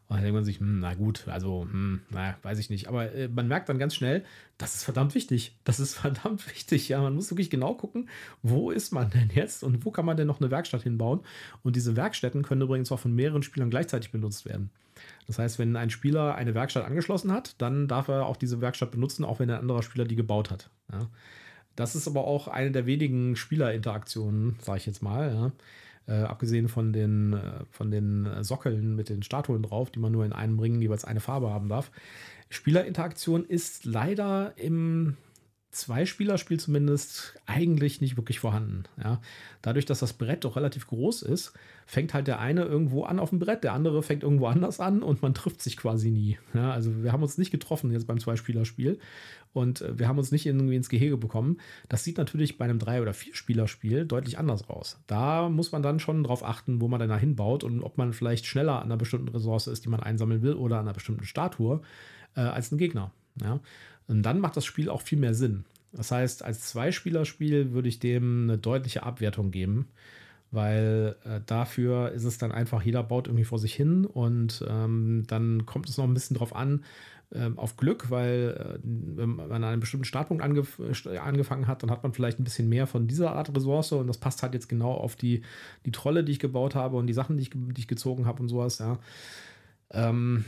Und 0.08 0.16
dann 0.16 0.22
denkt 0.22 0.34
man 0.36 0.44
sich, 0.44 0.60
hm, 0.60 0.78
na 0.78 0.94
gut, 0.94 1.26
also, 1.26 1.66
hm, 1.68 2.00
na, 2.10 2.36
weiß 2.42 2.60
ich 2.60 2.70
nicht. 2.70 2.86
Aber 2.86 3.12
äh, 3.12 3.26
man 3.28 3.48
merkt 3.48 3.68
dann 3.68 3.78
ganz 3.78 3.94
schnell, 3.96 4.24
das 4.56 4.76
ist 4.76 4.84
verdammt 4.84 5.16
wichtig. 5.16 5.56
Das 5.64 5.80
ist 5.80 5.94
verdammt 5.98 6.48
wichtig. 6.48 6.88
Ja, 6.88 7.00
man 7.00 7.14
muss 7.14 7.30
wirklich 7.30 7.50
genau 7.50 7.74
gucken, 7.74 8.08
wo 8.42 8.70
ist 8.70 8.92
man 8.92 9.10
denn 9.10 9.30
jetzt 9.34 9.64
und 9.64 9.84
wo 9.84 9.90
kann 9.90 10.05
man 10.05 10.05
denn 10.14 10.26
noch 10.26 10.40
eine 10.40 10.50
Werkstatt 10.50 10.82
hinbauen? 10.82 11.20
Und 11.62 11.76
diese 11.76 11.96
Werkstätten 11.96 12.42
können 12.42 12.62
übrigens 12.62 12.92
auch 12.92 13.00
von 13.00 13.14
mehreren 13.14 13.42
Spielern 13.42 13.70
gleichzeitig 13.70 14.12
benutzt 14.12 14.44
werden. 14.44 14.70
Das 15.26 15.38
heißt, 15.38 15.58
wenn 15.58 15.76
ein 15.76 15.90
Spieler 15.90 16.34
eine 16.34 16.54
Werkstatt 16.54 16.84
angeschlossen 16.84 17.32
hat, 17.32 17.54
dann 17.58 17.88
darf 17.88 18.08
er 18.08 18.26
auch 18.26 18.36
diese 18.36 18.60
Werkstatt 18.60 18.90
benutzen, 18.90 19.24
auch 19.24 19.40
wenn 19.40 19.50
ein 19.50 19.60
anderer 19.60 19.82
Spieler 19.82 20.04
die 20.04 20.16
gebaut 20.16 20.50
hat. 20.50 20.70
Ja. 20.92 21.08
Das 21.74 21.94
ist 21.94 22.08
aber 22.08 22.24
auch 22.24 22.48
eine 22.48 22.70
der 22.70 22.86
wenigen 22.86 23.36
Spielerinteraktionen, 23.36 24.56
sage 24.62 24.78
ich 24.78 24.86
jetzt 24.86 25.02
mal. 25.02 25.34
Ja 25.34 25.52
äh, 26.08 26.22
abgesehen 26.22 26.68
von 26.68 26.92
den, 26.92 27.32
äh, 27.32 27.64
von 27.70 27.90
den 27.90 28.28
Sockeln 28.42 28.96
mit 28.96 29.08
den 29.08 29.22
Statuen 29.22 29.62
drauf, 29.62 29.90
die 29.90 29.98
man 29.98 30.12
nur 30.12 30.24
in 30.24 30.32
einem 30.32 30.58
Ring 30.58 30.80
jeweils 30.80 31.04
eine 31.04 31.20
Farbe 31.20 31.50
haben 31.50 31.68
darf. 31.68 31.90
Spielerinteraktion 32.48 33.44
ist 33.44 33.84
leider 33.84 34.52
im 34.56 35.16
Zwei-Spieler-Spiel 35.76 36.58
zumindest 36.58 37.38
eigentlich 37.44 38.00
nicht 38.00 38.16
wirklich 38.16 38.40
vorhanden. 38.40 38.84
Ja. 39.02 39.20
Dadurch, 39.60 39.84
dass 39.84 40.00
das 40.00 40.14
Brett 40.14 40.44
doch 40.44 40.56
relativ 40.56 40.86
groß 40.86 41.22
ist, 41.22 41.52
fängt 41.84 42.14
halt 42.14 42.26
der 42.26 42.40
eine 42.40 42.64
irgendwo 42.64 43.04
an 43.04 43.18
auf 43.18 43.30
dem 43.30 43.38
Brett, 43.38 43.62
der 43.62 43.74
andere 43.74 44.02
fängt 44.02 44.22
irgendwo 44.22 44.46
anders 44.46 44.80
an 44.80 45.02
und 45.02 45.20
man 45.20 45.34
trifft 45.34 45.60
sich 45.60 45.76
quasi 45.76 46.10
nie. 46.10 46.38
Ja, 46.54 46.72
also 46.72 47.02
wir 47.02 47.12
haben 47.12 47.22
uns 47.22 47.36
nicht 47.36 47.50
getroffen 47.50 47.92
jetzt 47.92 48.06
beim 48.06 48.18
Zwei-Spieler-Spiel 48.18 48.98
und 49.52 49.82
äh, 49.82 49.98
wir 49.98 50.08
haben 50.08 50.18
uns 50.18 50.32
nicht 50.32 50.46
irgendwie 50.46 50.76
ins 50.76 50.88
Gehege 50.88 51.18
bekommen. 51.18 51.58
Das 51.88 52.04
sieht 52.04 52.16
natürlich 52.16 52.56
bei 52.56 52.64
einem 52.64 52.78
Drei- 52.78 53.02
oder 53.02 53.12
Vier-Spieler-Spiel 53.12 54.06
deutlich 54.06 54.38
anders 54.38 54.68
aus. 54.70 54.98
Da 55.06 55.50
muss 55.50 55.72
man 55.72 55.82
dann 55.82 56.00
schon 56.00 56.24
drauf 56.24 56.42
achten, 56.42 56.80
wo 56.80 56.88
man 56.88 57.00
dann 57.00 57.10
da 57.10 57.18
hinbaut 57.18 57.64
und 57.64 57.82
ob 57.82 57.98
man 57.98 58.14
vielleicht 58.14 58.46
schneller 58.46 58.78
an 58.78 58.84
einer 58.84 58.96
bestimmten 58.96 59.28
Ressource 59.28 59.66
ist, 59.66 59.84
die 59.84 59.90
man 59.90 60.00
einsammeln 60.00 60.40
will 60.40 60.54
oder 60.54 60.76
an 60.76 60.86
einer 60.86 60.94
bestimmten 60.94 61.24
Statue 61.24 61.82
äh, 62.34 62.40
als 62.40 62.72
ein 62.72 62.78
Gegner. 62.78 63.12
Ja. 63.42 63.60
Und 64.08 64.22
dann 64.22 64.40
macht 64.40 64.56
das 64.56 64.64
Spiel 64.64 64.88
auch 64.88 65.00
viel 65.02 65.18
mehr 65.18 65.34
Sinn. 65.34 65.64
Das 65.92 66.10
heißt, 66.10 66.44
als 66.44 66.60
Zweispielerspiel 66.68 67.72
würde 67.72 67.88
ich 67.88 67.98
dem 67.98 68.44
eine 68.44 68.58
deutliche 68.58 69.02
Abwertung 69.02 69.50
geben, 69.50 69.88
weil 70.50 71.16
äh, 71.24 71.40
dafür 71.46 72.12
ist 72.12 72.24
es 72.24 72.38
dann 72.38 72.52
einfach, 72.52 72.82
jeder 72.82 73.02
baut 73.02 73.28
irgendwie 73.28 73.44
vor 73.44 73.58
sich 73.58 73.74
hin 73.74 74.04
und 74.04 74.64
ähm, 74.68 75.24
dann 75.26 75.64
kommt 75.64 75.88
es 75.88 75.96
noch 75.96 76.04
ein 76.04 76.14
bisschen 76.14 76.36
drauf 76.36 76.54
an, 76.54 76.84
äh, 77.30 77.50
auf 77.56 77.76
Glück, 77.76 78.10
weil 78.10 78.76
äh, 78.76 78.78
wenn 78.84 79.30
man 79.30 79.50
an 79.50 79.64
einem 79.64 79.80
bestimmten 79.80 80.04
Startpunkt 80.04 80.42
angef 80.42 80.80
angefangen 81.20 81.66
hat, 81.66 81.82
dann 81.82 81.90
hat 81.90 82.02
man 82.02 82.12
vielleicht 82.12 82.38
ein 82.38 82.44
bisschen 82.44 82.68
mehr 82.68 82.86
von 82.86 83.06
dieser 83.06 83.32
Art 83.32 83.54
Ressource 83.56 83.92
und 83.92 84.06
das 84.06 84.18
passt 84.18 84.42
halt 84.42 84.54
jetzt 84.54 84.68
genau 84.68 84.92
auf 84.92 85.16
die, 85.16 85.42
die 85.86 85.92
Trolle, 85.92 86.24
die 86.24 86.32
ich 86.32 86.38
gebaut 86.38 86.74
habe 86.74 86.96
und 86.96 87.06
die 87.06 87.14
Sachen, 87.14 87.36
die 87.36 87.44
ich, 87.44 87.50
die 87.52 87.80
ich 87.80 87.88
gezogen 87.88 88.26
habe 88.26 88.42
und 88.42 88.48
sowas, 88.48 88.78
ja. 88.78 88.98
Ähm, 89.90 90.44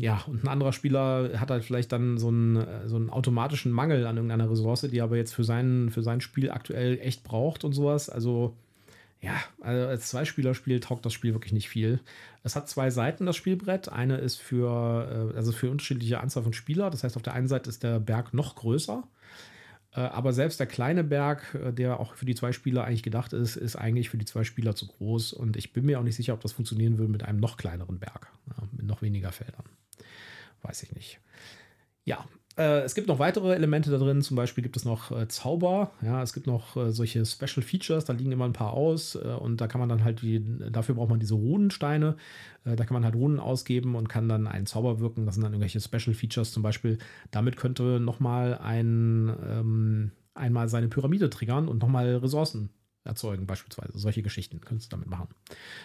ja, 0.00 0.22
und 0.28 0.44
ein 0.44 0.48
anderer 0.48 0.72
Spieler 0.72 1.40
hat 1.40 1.50
halt 1.50 1.64
vielleicht 1.64 1.90
dann 1.90 2.18
so 2.18 2.28
einen, 2.28 2.88
so 2.88 2.94
einen 2.94 3.10
automatischen 3.10 3.72
Mangel 3.72 4.06
an 4.06 4.16
irgendeiner 4.16 4.48
Ressource, 4.48 4.82
die 4.82 4.98
er 4.98 5.04
aber 5.04 5.16
jetzt 5.16 5.34
für 5.34 5.42
sein, 5.42 5.90
für 5.90 6.02
sein 6.02 6.20
Spiel 6.20 6.52
aktuell 6.52 7.00
echt 7.00 7.24
braucht 7.24 7.64
und 7.64 7.72
sowas. 7.72 8.08
Also, 8.08 8.56
ja, 9.20 9.34
also 9.60 9.88
als 9.88 10.08
Zwei-Spieler-Spiel 10.08 10.78
taugt 10.78 11.04
das 11.04 11.12
Spiel 11.12 11.32
wirklich 11.34 11.52
nicht 11.52 11.68
viel. 11.68 11.98
Es 12.44 12.54
hat 12.54 12.68
zwei 12.68 12.90
Seiten, 12.90 13.26
das 13.26 13.36
Spielbrett. 13.36 13.88
Eine 13.88 14.18
ist 14.18 14.36
für, 14.36 15.32
äh, 15.32 15.36
also 15.36 15.50
für 15.50 15.68
unterschiedliche 15.68 16.20
Anzahl 16.20 16.44
von 16.44 16.52
Spieler. 16.52 16.90
Das 16.90 17.02
heißt, 17.02 17.16
auf 17.16 17.22
der 17.22 17.34
einen 17.34 17.48
Seite 17.48 17.68
ist 17.68 17.82
der 17.82 17.98
Berg 17.98 18.32
noch 18.32 18.54
größer. 18.54 19.02
Äh, 19.94 20.00
aber 20.00 20.32
selbst 20.32 20.60
der 20.60 20.68
kleine 20.68 21.02
Berg, 21.02 21.56
äh, 21.60 21.72
der 21.72 21.98
auch 21.98 22.14
für 22.14 22.24
die 22.24 22.36
zwei 22.36 22.52
Spieler 22.52 22.84
eigentlich 22.84 23.02
gedacht 23.02 23.32
ist, 23.32 23.56
ist 23.56 23.74
eigentlich 23.74 24.10
für 24.10 24.18
die 24.18 24.26
zwei 24.26 24.44
Spieler 24.44 24.76
zu 24.76 24.86
groß. 24.86 25.32
Und 25.32 25.56
ich 25.56 25.72
bin 25.72 25.86
mir 25.86 25.98
auch 25.98 26.04
nicht 26.04 26.16
sicher, 26.16 26.34
ob 26.34 26.40
das 26.40 26.52
funktionieren 26.52 26.98
würde 26.98 27.10
mit 27.10 27.24
einem 27.24 27.40
noch 27.40 27.56
kleineren 27.56 27.98
Berg, 27.98 28.30
mit 28.76 28.86
noch 28.86 29.02
weniger 29.02 29.32
Feldern. 29.32 29.64
Weiß 30.62 30.82
ich 30.82 30.94
nicht. 30.94 31.20
Ja, 32.04 32.24
äh, 32.58 32.80
es 32.80 32.94
gibt 32.94 33.06
noch 33.06 33.20
weitere 33.20 33.54
Elemente 33.54 33.90
da 33.90 33.98
drin. 33.98 34.20
Zum 34.20 34.36
Beispiel 34.36 34.62
gibt 34.62 34.76
es 34.76 34.84
noch 34.84 35.12
äh, 35.12 35.28
Zauber. 35.28 35.92
Ja, 36.02 36.22
es 36.22 36.32
gibt 36.32 36.46
noch 36.46 36.76
äh, 36.76 36.90
solche 36.90 37.24
Special 37.24 37.62
Features. 37.62 38.04
Da 38.04 38.12
liegen 38.12 38.32
immer 38.32 38.46
ein 38.46 38.52
paar 38.52 38.72
aus. 38.72 39.14
Äh, 39.14 39.28
und 39.28 39.60
da 39.60 39.68
kann 39.68 39.78
man 39.78 39.88
dann 39.88 40.02
halt, 40.02 40.22
die, 40.22 40.44
dafür 40.70 40.96
braucht 40.96 41.10
man 41.10 41.20
diese 41.20 41.34
Runensteine. 41.34 42.16
Äh, 42.64 42.74
da 42.74 42.84
kann 42.84 42.94
man 42.94 43.04
halt 43.04 43.14
Runen 43.14 43.38
ausgeben 43.38 43.94
und 43.94 44.08
kann 44.08 44.28
dann 44.28 44.48
einen 44.48 44.66
Zauber 44.66 44.98
wirken. 44.98 45.24
Das 45.24 45.36
sind 45.36 45.44
dann 45.44 45.52
irgendwelche 45.52 45.80
Special 45.80 46.14
Features. 46.14 46.50
Zum 46.50 46.64
Beispiel, 46.64 46.98
damit 47.30 47.56
könnte 47.56 48.00
nochmal 48.00 48.58
ein, 48.58 49.32
ähm, 49.48 50.10
einmal 50.34 50.68
seine 50.68 50.88
Pyramide 50.88 51.30
triggern 51.30 51.68
und 51.68 51.80
nochmal 51.80 52.16
Ressourcen 52.16 52.70
erzeugen, 53.08 53.46
beispielsweise. 53.46 53.98
Solche 53.98 54.22
Geschichten 54.22 54.60
könntest 54.60 54.92
du 54.92 54.96
damit 54.96 55.08
machen. 55.08 55.28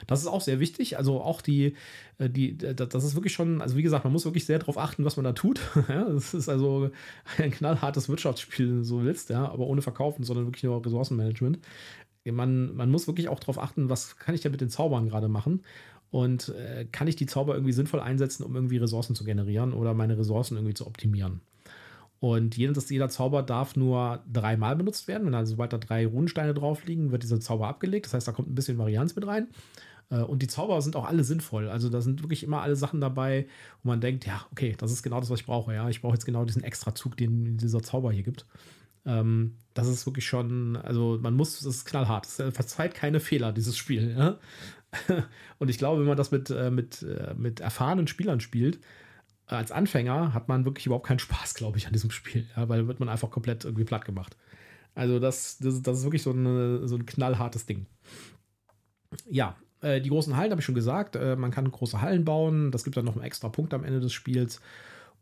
Das 0.07 0.21
ist 0.21 0.27
auch 0.27 0.41
sehr 0.41 0.59
wichtig. 0.59 0.97
Also 0.97 1.21
auch 1.21 1.41
die, 1.41 1.75
äh, 2.19 2.29
die, 2.29 2.57
das 2.57 3.03
ist 3.03 3.15
wirklich 3.15 3.33
schon, 3.33 3.61
also 3.61 3.77
wie 3.77 3.83
gesagt, 3.83 4.03
man 4.03 4.13
muss 4.13 4.25
wirklich 4.25 4.45
sehr 4.45 4.59
darauf 4.59 4.77
achten, 4.77 5.05
was 5.05 5.17
man 5.17 5.23
da 5.23 5.33
tut. 5.33 5.61
Das 6.13 6.33
ist 6.33 6.49
also 6.49 6.91
ein 7.37 7.51
knallhartes 7.51 8.09
Wirtschaftsspiel, 8.09 8.83
so 8.83 9.03
willst, 9.03 9.29
ja, 9.29 9.49
aber 9.49 9.65
ohne 9.67 9.81
Verkaufen, 9.81 10.23
sondern 10.23 10.45
wirklich 10.45 10.63
nur 10.63 10.83
Ressourcenmanagement. 10.85 11.59
Man, 12.25 12.75
man 12.75 12.89
muss 12.89 13.07
wirklich 13.07 13.29
auch 13.29 13.39
darauf 13.39 13.59
achten, 13.59 13.89
was 13.89 14.17
kann 14.17 14.35
ich 14.35 14.41
denn 14.41 14.51
mit 14.51 14.61
den 14.61 14.69
Zaubern 14.69 15.07
gerade 15.09 15.27
machen. 15.27 15.63
Und 16.11 16.49
äh, 16.49 16.85
kann 16.91 17.07
ich 17.07 17.15
die 17.15 17.25
Zauber 17.25 17.55
irgendwie 17.55 17.73
sinnvoll 17.73 17.99
einsetzen, 17.99 18.43
um 18.43 18.55
irgendwie 18.55 18.77
Ressourcen 18.77 19.15
zu 19.15 19.23
generieren 19.23 19.73
oder 19.73 19.93
meine 19.93 20.17
Ressourcen 20.17 20.57
irgendwie 20.57 20.75
zu 20.75 20.85
optimieren? 20.85 21.41
Und 22.23 22.55
jedes, 22.55 22.89
jeder 22.89 23.09
Zauber 23.09 23.43
darf 23.43 23.75
nur 23.75 24.23
dreimal 24.31 24.77
benutzt 24.77 25.09
werden. 25.09 25.27
Wenn 25.27 25.35
also 25.35 25.51
sobald 25.51 25.73
da 25.73 25.77
drei 25.77 26.07
Runensteine 26.07 26.53
drauf 26.53 26.85
liegen, 26.85 27.11
wird 27.11 27.21
dieser 27.21 27.41
Zauber 27.41 27.67
abgelegt. 27.67 28.05
Das 28.05 28.13
heißt, 28.13 28.25
da 28.25 28.31
kommt 28.31 28.49
ein 28.49 28.55
bisschen 28.55 28.77
Varianz 28.77 29.13
mit 29.17 29.27
rein. 29.27 29.49
Äh, 30.09 30.21
und 30.21 30.41
die 30.41 30.47
Zauber 30.47 30.81
sind 30.81 30.95
auch 30.95 31.03
alle 31.03 31.25
sinnvoll. 31.25 31.67
Also 31.67 31.89
da 31.89 31.99
sind 31.99 32.23
wirklich 32.23 32.43
immer 32.43 32.61
alle 32.61 32.77
Sachen 32.77 33.01
dabei, 33.01 33.45
wo 33.81 33.89
man 33.89 33.99
denkt, 33.99 34.25
ja, 34.25 34.45
okay, 34.51 34.73
das 34.77 34.93
ist 34.93 35.03
genau 35.03 35.19
das, 35.19 35.29
was 35.31 35.41
ich 35.41 35.45
brauche. 35.45 35.73
Ja, 35.73 35.89
ich 35.89 36.01
brauche 36.01 36.13
jetzt 36.13 36.23
genau 36.23 36.45
diesen 36.45 36.63
Extrazug, 36.63 37.17
den 37.17 37.57
dieser 37.57 37.83
Zauber 37.83 38.13
hier 38.13 38.23
gibt. 38.23 38.45
Ähm, 39.05 39.57
das 39.73 39.89
ist 39.89 40.05
wirklich 40.05 40.25
schon, 40.25 40.77
also 40.77 41.19
man 41.21 41.35
muss, 41.35 41.59
das 41.59 41.75
ist 41.75 41.85
knallhart. 41.85 42.25
Es 42.25 42.35
verzeiht 42.35 42.93
keine 42.93 43.19
Fehler, 43.19 43.51
dieses 43.51 43.75
Spiel. 43.75 44.15
Ja? 44.17 44.39
Und 45.59 45.69
ich 45.69 45.77
glaube, 45.77 45.99
wenn 45.99 46.07
man 46.07 46.15
das 46.15 46.31
mit, 46.31 46.49
äh, 46.51 46.71
mit, 46.71 47.01
äh, 47.03 47.33
mit 47.37 47.59
erfahrenen 47.59 48.07
Spielern 48.07 48.39
spielt, 48.39 48.79
als 49.45 49.71
Anfänger 49.71 50.33
hat 50.33 50.47
man 50.47 50.65
wirklich 50.65 50.85
überhaupt 50.85 51.07
keinen 51.07 51.19
Spaß, 51.19 51.53
glaube 51.55 51.77
ich, 51.77 51.87
an 51.87 51.93
diesem 51.93 52.11
Spiel, 52.11 52.47
ja, 52.55 52.69
weil 52.69 52.87
wird 52.87 52.99
man 52.99 53.09
einfach 53.09 53.29
komplett 53.29 53.65
irgendwie 53.65 53.85
platt 53.85 54.05
gemacht. 54.05 54.37
Also 54.95 55.19
das, 55.19 55.57
das, 55.57 55.81
das 55.81 55.99
ist 55.99 56.03
wirklich 56.03 56.21
so, 56.21 56.31
eine, 56.31 56.87
so 56.87 56.95
ein 56.95 57.05
knallhartes 57.05 57.65
Ding. 57.65 57.87
Ja, 59.27 59.55
äh, 59.81 60.01
die 60.01 60.09
großen 60.09 60.35
Hallen 60.37 60.51
habe 60.51 60.61
ich 60.61 60.65
schon 60.65 60.75
gesagt. 60.75 61.15
Äh, 61.15 61.35
man 61.35 61.51
kann 61.51 61.69
große 61.69 61.99
Hallen 62.01 62.25
bauen. 62.25 62.71
Das 62.71 62.83
gibt 62.83 62.95
dann 62.97 63.05
noch 63.05 63.15
einen 63.15 63.25
extra 63.25 63.49
Punkt 63.49 63.73
am 63.73 63.83
Ende 63.83 63.99
des 63.99 64.13
Spiels. 64.13 64.61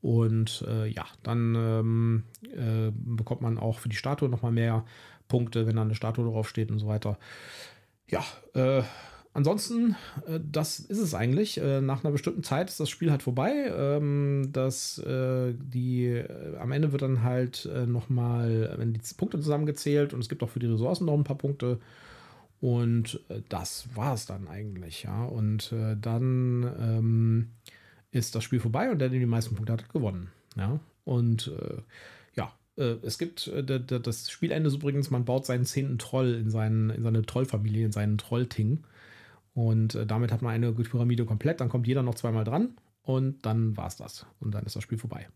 Und 0.01 0.65
äh, 0.67 0.87
ja, 0.87 1.05
dann 1.23 1.55
ähm, 1.55 2.23
äh, 2.43 2.91
bekommt 2.93 3.41
man 3.41 3.57
auch 3.57 3.79
für 3.79 3.89
die 3.89 3.95
Statue 3.95 4.29
nochmal 4.29 4.51
mehr 4.51 4.83
Punkte, 5.27 5.67
wenn 5.67 5.75
da 5.75 5.83
eine 5.83 5.95
Statue 5.95 6.25
drauf 6.25 6.49
steht 6.49 6.71
und 6.71 6.79
so 6.79 6.87
weiter. 6.87 7.17
Ja, 8.09 8.23
äh, 8.53 8.83
ansonsten, 9.33 9.95
äh, 10.27 10.39
das 10.39 10.79
ist 10.79 10.99
es 10.99 11.13
eigentlich. 11.13 11.59
Äh, 11.59 11.81
nach 11.81 12.03
einer 12.03 12.11
bestimmten 12.11 12.43
Zeit 12.43 12.69
ist 12.69 12.79
das 12.79 12.89
Spiel 12.89 13.11
halt 13.11 13.23
vorbei. 13.23 13.71
Ähm, 13.75 14.49
das, 14.51 14.97
äh, 14.99 15.53
die, 15.53 16.23
am 16.59 16.71
Ende 16.71 16.91
wird 16.91 17.01
dann 17.01 17.23
halt 17.23 17.69
nochmal, 17.87 18.73
wenn 18.77 18.93
die 18.93 18.99
Punkte 19.15 19.39
zusammengezählt 19.39 20.13
und 20.13 20.19
es 20.19 20.29
gibt 20.29 20.43
auch 20.43 20.49
für 20.49 20.59
die 20.59 20.67
Ressourcen 20.67 21.05
noch 21.05 21.13
ein 21.13 21.23
paar 21.23 21.37
Punkte. 21.37 21.79
Und 22.59 23.19
das 23.49 23.87
war 23.95 24.13
es 24.13 24.27
dann 24.27 24.47
eigentlich, 24.47 25.03
ja. 25.03 25.23
Und 25.23 25.73
dann 25.99 26.71
ähm, 26.79 27.47
ist 28.11 28.35
das 28.35 28.43
Spiel 28.43 28.59
vorbei 28.59 28.91
und 28.91 28.99
der, 28.99 29.09
der 29.09 29.19
die 29.19 29.25
meisten 29.25 29.55
Punkte 29.55 29.73
hat, 29.73 29.83
hat 29.83 29.93
gewonnen. 29.93 30.29
Ja. 30.55 30.79
Und 31.03 31.51
ja, 32.35 32.53
es 32.75 33.17
gibt 33.17 33.51
das 33.65 34.29
Spielende 34.29 34.67
ist 34.67 34.75
übrigens, 34.75 35.09
man 35.09 35.25
baut 35.25 35.47
seinen 35.47 35.65
zehnten 35.65 35.97
Troll 35.97 36.35
in, 36.35 36.51
seinen, 36.51 36.91
in 36.91 37.01
seine 37.01 37.23
Trollfamilie, 37.23 37.85
in 37.85 37.91
seinen 37.91 38.19
Trollting. 38.19 38.83
Und 39.53 39.95
äh, 39.95 40.05
damit 40.05 40.31
hat 40.31 40.41
man 40.41 40.53
eine 40.53 40.71
Pyramide 40.71 41.25
komplett. 41.25 41.61
Dann 41.61 41.69
kommt 41.69 41.87
jeder 41.87 42.03
noch 42.03 42.15
zweimal 42.15 42.43
dran 42.43 42.75
und 43.03 43.45
dann 43.45 43.75
war 43.77 43.87
es 43.87 43.95
das. 43.95 44.25
Und 44.39 44.53
dann 44.53 44.65
ist 44.65 44.75
das 44.75 44.83
Spiel 44.83 44.97
vorbei. 44.97 45.27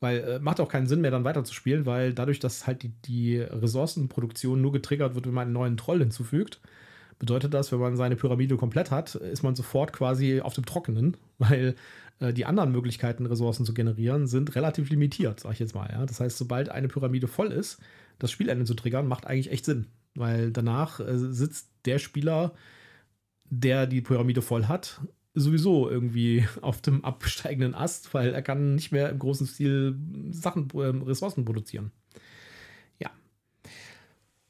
Weil 0.00 0.18
äh, 0.20 0.38
macht 0.38 0.60
auch 0.60 0.68
keinen 0.68 0.86
Sinn 0.86 1.02
mehr, 1.02 1.10
dann 1.10 1.24
weiterzuspielen, 1.24 1.86
weil 1.86 2.14
dadurch, 2.14 2.38
dass 2.40 2.66
halt 2.66 2.82
die, 2.82 2.88
die 3.04 3.38
Ressourcenproduktion 3.38 4.60
nur 4.60 4.72
getriggert 4.72 5.14
wird, 5.14 5.26
wenn 5.26 5.34
man 5.34 5.44
einen 5.44 5.52
neuen 5.52 5.76
Troll 5.76 5.98
hinzufügt, 5.98 6.60
bedeutet 7.18 7.52
das, 7.52 7.70
wenn 7.70 7.78
man 7.78 7.96
seine 7.96 8.16
Pyramide 8.16 8.56
komplett 8.56 8.90
hat, 8.90 9.14
ist 9.14 9.42
man 9.42 9.54
sofort 9.54 9.92
quasi 9.92 10.40
auf 10.40 10.54
dem 10.54 10.64
Trockenen, 10.64 11.16
weil 11.38 11.76
äh, 12.18 12.32
die 12.32 12.46
anderen 12.46 12.72
Möglichkeiten, 12.72 13.26
Ressourcen 13.26 13.66
zu 13.66 13.74
generieren, 13.74 14.26
sind 14.26 14.56
relativ 14.56 14.90
limitiert, 14.90 15.40
sag 15.40 15.52
ich 15.52 15.58
jetzt 15.58 15.74
mal. 15.74 15.90
Ja? 15.92 16.06
Das 16.06 16.18
heißt, 16.18 16.38
sobald 16.38 16.70
eine 16.70 16.88
Pyramide 16.88 17.28
voll 17.28 17.52
ist, 17.52 17.78
das 18.18 18.30
Spielende 18.30 18.64
zu 18.64 18.74
triggern, 18.74 19.06
macht 19.06 19.26
eigentlich 19.26 19.52
echt 19.52 19.66
Sinn. 19.66 19.86
Weil 20.14 20.50
danach 20.50 20.98
äh, 20.98 21.16
sitzt 21.16 21.68
der 21.84 21.98
Spieler 21.98 22.52
der 23.50 23.86
die 23.86 24.00
Pyramide 24.00 24.42
voll 24.42 24.66
hat, 24.66 25.00
sowieso 25.34 25.88
irgendwie 25.88 26.46
auf 26.62 26.80
dem 26.80 27.04
absteigenden 27.04 27.74
Ast, 27.74 28.14
weil 28.14 28.32
er 28.32 28.42
kann 28.42 28.74
nicht 28.74 28.92
mehr 28.92 29.10
im 29.10 29.18
großen 29.18 29.46
Stil 29.46 29.96
Sachen, 30.30 30.68
äh, 30.74 31.04
Ressourcen 31.06 31.44
produzieren. 31.44 31.92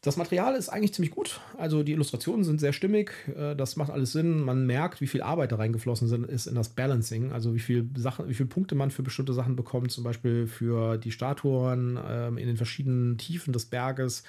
Das 0.03 0.17
Material 0.17 0.55
ist 0.55 0.71
eigentlich 0.71 0.95
ziemlich 0.95 1.15
gut. 1.15 1.41
Also 1.59 1.83
die 1.83 1.93
Illustrationen 1.93 2.43
sind 2.43 2.59
sehr 2.59 2.73
stimmig. 2.73 3.13
Äh, 3.37 3.55
das 3.55 3.77
macht 3.77 3.91
alles 3.91 4.13
Sinn. 4.13 4.41
Man 4.41 4.67
merkt, 4.67 5.03
wie 5.03 5.07
viel 5.07 5.21
Arbeit 5.21 5.53
da 5.53 5.57
reingeflossen 5.57 6.25
ist 6.25 6.47
in 6.47 6.55
das 6.55 6.71
Balancing. 6.71 7.33
Also 7.33 7.55
wie 7.55 7.59
viel 7.59 7.89
Sachen, 7.97 8.27
wie 8.27 8.35
viele 8.35 8.49
Punkte 8.49 8.75
man 8.75 8.91
für 8.91 9.03
bestimmte 9.03 9.35
Sachen 9.35 9.57
bekommt. 9.57 9.93
Zum 9.93 10.03
Beispiel 10.03 10.47
für 10.47 10.97
die 10.97 11.13
Statuen 11.13 11.99
ähm, 12.09 12.39
in 12.39 12.47
den 12.47 12.57
verschiedenen 12.57 13.19
Tiefen 13.19 13.53
des 13.53 13.67
Berges 13.67 14.23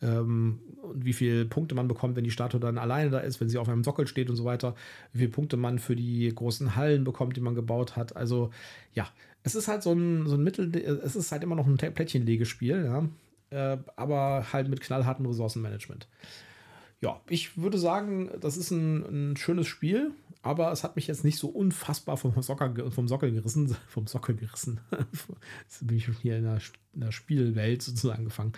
ähm, 0.00 0.60
und 0.82 1.04
wie 1.04 1.12
viele 1.12 1.44
Punkte 1.44 1.74
man 1.74 1.88
bekommt, 1.88 2.16
wenn 2.16 2.24
die 2.24 2.30
Statue 2.30 2.60
dann 2.60 2.78
alleine 2.78 3.10
da 3.10 3.18
ist, 3.18 3.40
wenn 3.40 3.48
sie 3.48 3.58
auf 3.58 3.68
einem 3.68 3.82
Sockel 3.82 4.06
steht 4.06 4.30
und 4.30 4.36
so 4.36 4.44
weiter, 4.44 4.74
wie 5.12 5.20
viele 5.20 5.30
Punkte 5.30 5.56
man 5.56 5.78
für 5.78 5.96
die 5.96 6.32
großen 6.32 6.76
Hallen 6.76 7.04
bekommt, 7.04 7.36
die 7.36 7.40
man 7.40 7.54
gebaut 7.54 7.96
hat. 7.96 8.14
Also 8.14 8.50
ja, 8.92 9.08
es 9.42 9.54
ist 9.54 9.68
halt 9.68 9.82
so 9.82 9.92
ein, 9.92 10.26
so 10.26 10.34
ein 10.36 10.44
Mittel, 10.44 10.74
es 10.76 11.16
ist 11.16 11.32
halt 11.32 11.42
immer 11.42 11.56
noch 11.56 11.66
ein 11.66 11.76
Plättchenlegespiel, 11.76 12.84
ja, 12.84 13.08
äh, 13.50 13.78
aber 13.96 14.52
halt 14.52 14.68
mit 14.68 14.80
knallhartem 14.80 15.26
Ressourcenmanagement. 15.26 16.08
Ja, 17.00 17.20
ich 17.28 17.58
würde 17.58 17.78
sagen, 17.78 18.30
das 18.40 18.56
ist 18.56 18.70
ein, 18.70 19.32
ein 19.32 19.36
schönes 19.36 19.66
Spiel 19.66 20.12
aber 20.46 20.70
es 20.70 20.84
hat 20.84 20.94
mich 20.94 21.08
jetzt 21.08 21.24
nicht 21.24 21.38
so 21.38 21.48
unfassbar 21.48 22.16
vom, 22.16 22.40
Socker, 22.40 22.72
vom 22.92 23.08
Sockel 23.08 23.32
gerissen, 23.32 23.76
vom 23.88 24.06
Sockel 24.06 24.36
gerissen. 24.36 24.80
jetzt 25.64 25.84
bin 25.84 25.96
ich 25.96 26.08
hier 26.22 26.36
in 26.36 26.44
der, 26.44 26.60
in 26.94 27.00
der 27.00 27.10
Spielwelt 27.10 27.82
sozusagen 27.82 28.20
angefangen, 28.20 28.52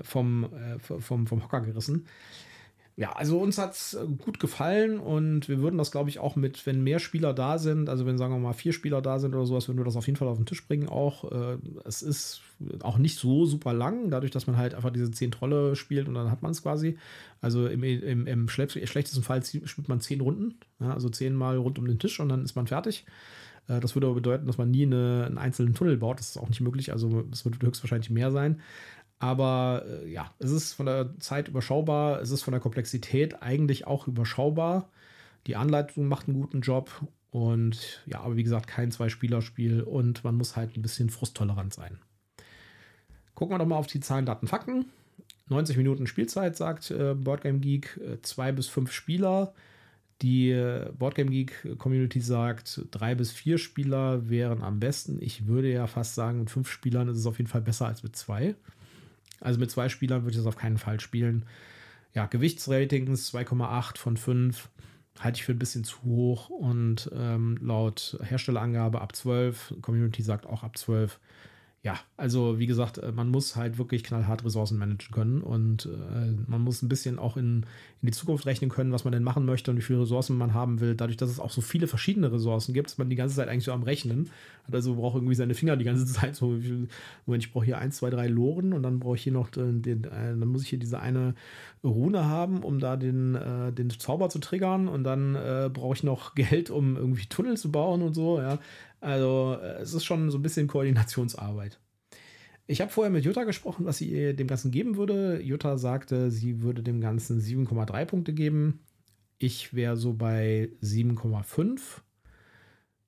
vom, 0.00 0.44
äh, 0.44 0.78
vom, 0.78 1.26
vom 1.26 1.42
Hocker 1.42 1.60
gerissen 1.62 2.06
ja, 2.96 3.12
also 3.12 3.38
uns 3.38 3.56
hat 3.56 3.72
es 3.72 3.94
äh, 3.94 4.06
gut 4.06 4.38
gefallen 4.38 4.98
und 4.98 5.48
wir 5.48 5.60
würden 5.60 5.78
das, 5.78 5.90
glaube 5.90 6.10
ich, 6.10 6.18
auch 6.18 6.36
mit, 6.36 6.66
wenn 6.66 6.84
mehr 6.84 6.98
Spieler 6.98 7.32
da 7.32 7.58
sind, 7.58 7.88
also 7.88 8.04
wenn, 8.04 8.18
sagen 8.18 8.34
wir 8.34 8.38
mal, 8.38 8.52
vier 8.52 8.74
Spieler 8.74 9.00
da 9.00 9.18
sind 9.18 9.34
oder 9.34 9.46
sowas, 9.46 9.66
würden 9.68 9.78
wir 9.78 9.84
das 9.84 9.96
auf 9.96 10.06
jeden 10.06 10.18
Fall 10.18 10.28
auf 10.28 10.36
den 10.36 10.44
Tisch 10.44 10.66
bringen 10.66 10.88
auch. 10.88 11.30
Äh, 11.32 11.56
es 11.84 12.02
ist 12.02 12.42
auch 12.82 12.98
nicht 12.98 13.18
so 13.18 13.46
super 13.46 13.72
lang, 13.72 14.10
dadurch, 14.10 14.30
dass 14.30 14.46
man 14.46 14.58
halt 14.58 14.74
einfach 14.74 14.90
diese 14.90 15.10
zehn 15.10 15.30
Trolle 15.30 15.74
spielt 15.74 16.06
und 16.06 16.14
dann 16.14 16.30
hat 16.30 16.42
man 16.42 16.50
es 16.50 16.62
quasi. 16.62 16.98
Also 17.40 17.66
im, 17.66 17.82
im, 17.82 18.26
im 18.26 18.48
schlechtesten 18.48 19.22
Fall 19.22 19.42
spielt 19.44 19.88
man 19.88 20.00
zehn 20.00 20.20
Runden, 20.20 20.56
ja, 20.78 20.92
also 20.92 21.08
zehnmal 21.08 21.56
rund 21.56 21.78
um 21.78 21.86
den 21.86 21.98
Tisch 21.98 22.20
und 22.20 22.28
dann 22.28 22.44
ist 22.44 22.56
man 22.56 22.66
fertig. 22.66 23.06
Äh, 23.68 23.80
das 23.80 23.94
würde 23.94 24.06
aber 24.06 24.16
bedeuten, 24.16 24.46
dass 24.46 24.58
man 24.58 24.70
nie 24.70 24.84
eine, 24.84 25.24
einen 25.26 25.38
einzelnen 25.38 25.74
Tunnel 25.74 25.96
baut. 25.96 26.18
Das 26.18 26.30
ist 26.30 26.36
auch 26.36 26.48
nicht 26.48 26.60
möglich. 26.60 26.92
Also 26.92 27.24
es 27.32 27.44
wird 27.44 27.62
höchstwahrscheinlich 27.62 28.10
mehr 28.10 28.30
sein. 28.30 28.60
Aber 29.22 29.84
äh, 29.86 30.10
ja, 30.10 30.32
es 30.40 30.50
ist 30.50 30.72
von 30.72 30.86
der 30.86 31.16
Zeit 31.20 31.46
überschaubar, 31.46 32.20
es 32.20 32.32
ist 32.32 32.42
von 32.42 32.50
der 32.50 32.60
Komplexität 32.60 33.40
eigentlich 33.40 33.86
auch 33.86 34.08
überschaubar. 34.08 34.90
Die 35.46 35.54
Anleitung 35.54 36.08
macht 36.08 36.26
einen 36.26 36.40
guten 36.40 36.60
Job 36.60 36.90
und 37.30 38.02
ja, 38.04 38.18
aber 38.22 38.34
wie 38.34 38.42
gesagt, 38.42 38.66
kein 38.66 38.90
Zwei-Spieler-Spiel 38.90 39.82
und 39.82 40.24
man 40.24 40.34
muss 40.34 40.56
halt 40.56 40.76
ein 40.76 40.82
bisschen 40.82 41.08
frusttolerant 41.08 41.72
sein. 41.72 41.98
Gucken 43.36 43.54
wir 43.54 43.58
doch 43.60 43.66
mal 43.66 43.76
auf 43.76 43.86
die 43.86 44.00
Zahlen, 44.00 44.26
Daten, 44.26 44.48
Fakten. 44.48 44.86
90 45.48 45.76
Minuten 45.76 46.08
Spielzeit, 46.08 46.56
sagt 46.56 46.90
äh, 46.90 47.14
Boardgame 47.14 47.60
Geek, 47.60 48.00
äh, 48.02 48.20
zwei 48.22 48.50
bis 48.50 48.66
fünf 48.66 48.90
Spieler. 48.90 49.54
Die 50.20 50.50
äh, 50.50 50.90
Boardgame 50.98 51.30
Geek 51.30 51.78
Community 51.78 52.20
sagt, 52.20 52.86
drei 52.90 53.14
bis 53.14 53.30
vier 53.30 53.58
Spieler 53.58 54.28
wären 54.28 54.64
am 54.64 54.80
besten. 54.80 55.22
Ich 55.22 55.46
würde 55.46 55.70
ja 55.70 55.86
fast 55.86 56.16
sagen, 56.16 56.40
mit 56.40 56.50
fünf 56.50 56.68
Spielern 56.68 57.06
ist 57.06 57.18
es 57.18 57.26
auf 57.26 57.38
jeden 57.38 57.50
Fall 57.50 57.62
besser 57.62 57.86
als 57.86 58.02
mit 58.02 58.16
zwei. 58.16 58.56
Also 59.42 59.58
mit 59.58 59.70
zwei 59.70 59.88
Spielern 59.88 60.22
würde 60.22 60.32
ich 60.32 60.36
das 60.36 60.46
auf 60.46 60.56
keinen 60.56 60.78
Fall 60.78 61.00
spielen. 61.00 61.44
Ja, 62.14 62.26
Gewichtsratings 62.26 63.32
2,8 63.34 63.98
von 63.98 64.16
5 64.16 64.68
halte 65.20 65.36
ich 65.36 65.44
für 65.44 65.52
ein 65.52 65.58
bisschen 65.58 65.84
zu 65.84 66.02
hoch 66.04 66.48
und 66.48 67.10
ähm, 67.14 67.58
laut 67.60 68.18
Herstellerangabe 68.22 69.00
ab 69.00 69.14
12, 69.14 69.74
Community 69.82 70.22
sagt 70.22 70.46
auch 70.46 70.62
ab 70.62 70.76
12 70.76 71.18
ja, 71.84 71.98
also 72.16 72.60
wie 72.60 72.68
gesagt, 72.68 72.98
äh, 72.98 73.10
man 73.10 73.28
muss 73.28 73.56
halt 73.56 73.76
wirklich 73.76 74.04
knallhart 74.04 74.44
Ressourcen 74.44 74.78
managen 74.78 75.10
können 75.10 75.42
und 75.42 75.86
äh, 75.86 76.30
man 76.46 76.60
muss 76.60 76.80
ein 76.80 76.88
bisschen 76.88 77.18
auch 77.18 77.36
in, 77.36 77.66
in 78.00 78.06
die 78.06 78.12
Zukunft 78.12 78.46
rechnen 78.46 78.70
können, 78.70 78.92
was 78.92 79.02
man 79.02 79.12
denn 79.12 79.24
machen 79.24 79.44
möchte 79.44 79.72
und 79.72 79.78
wie 79.78 79.82
viele 79.82 80.02
Ressourcen 80.02 80.38
man 80.38 80.54
haben 80.54 80.78
will. 80.78 80.94
Dadurch, 80.94 81.16
dass 81.16 81.28
es 81.28 81.40
auch 81.40 81.50
so 81.50 81.60
viele 81.60 81.88
verschiedene 81.88 82.30
Ressourcen 82.30 82.72
gibt, 82.72 82.90
ist 82.90 82.98
man 82.98 83.10
die 83.10 83.16
ganze 83.16 83.34
Zeit 83.34 83.48
eigentlich 83.48 83.64
so 83.64 83.72
am 83.72 83.82
Rechnen. 83.82 84.30
Also 84.70 84.94
braucht 84.94 85.16
irgendwie 85.16 85.34
seine 85.34 85.54
Finger 85.54 85.76
die 85.76 85.84
ganze 85.84 86.06
Zeit 86.12 86.36
so. 86.36 86.56
Moment, 87.26 87.44
ich 87.44 87.52
brauche 87.52 87.64
hier 87.64 87.78
eins, 87.78 87.96
zwei, 87.96 88.10
drei 88.10 88.28
Loren 88.28 88.74
und 88.74 88.84
dann 88.84 89.00
brauche 89.00 89.16
ich 89.16 89.24
hier 89.24 89.32
noch 89.32 89.48
den, 89.50 89.82
den 89.82 90.04
äh, 90.04 90.38
dann 90.38 90.46
muss 90.46 90.62
ich 90.62 90.68
hier 90.68 90.78
diese 90.78 91.00
eine 91.00 91.34
Rune 91.82 92.26
haben, 92.26 92.62
um 92.62 92.78
da 92.78 92.96
den, 92.96 93.34
äh, 93.34 93.72
den 93.72 93.90
Zauber 93.90 94.28
zu 94.28 94.38
triggern 94.38 94.86
und 94.86 95.02
dann 95.02 95.34
äh, 95.34 95.68
brauche 95.72 95.94
ich 95.94 96.04
noch 96.04 96.36
Geld, 96.36 96.70
um 96.70 96.96
irgendwie 96.96 97.26
Tunnel 97.26 97.56
zu 97.56 97.72
bauen 97.72 98.02
und 98.02 98.14
so. 98.14 98.38
Ja, 98.38 98.60
also 99.02 99.58
äh, 99.60 99.82
es 99.82 99.92
ist 99.94 100.04
schon 100.04 100.30
so 100.30 100.38
ein 100.38 100.42
bisschen 100.42 100.68
Koordinationsarbeit. 100.68 101.78
Ich 102.66 102.80
habe 102.80 102.90
vorher 102.90 103.10
mit 103.10 103.24
Jutta 103.24 103.44
gesprochen, 103.44 103.84
was 103.84 103.98
sie 103.98 104.34
dem 104.34 104.46
Ganzen 104.46 104.70
geben 104.70 104.96
würde. 104.96 105.40
Jutta 105.42 105.76
sagte, 105.76 106.30
sie 106.30 106.62
würde 106.62 106.82
dem 106.82 107.00
Ganzen 107.00 107.40
7,3 107.40 108.04
Punkte 108.06 108.32
geben. 108.32 108.80
Ich 109.38 109.74
wäre 109.74 109.96
so 109.96 110.14
bei 110.14 110.70
7,5. 110.80 111.80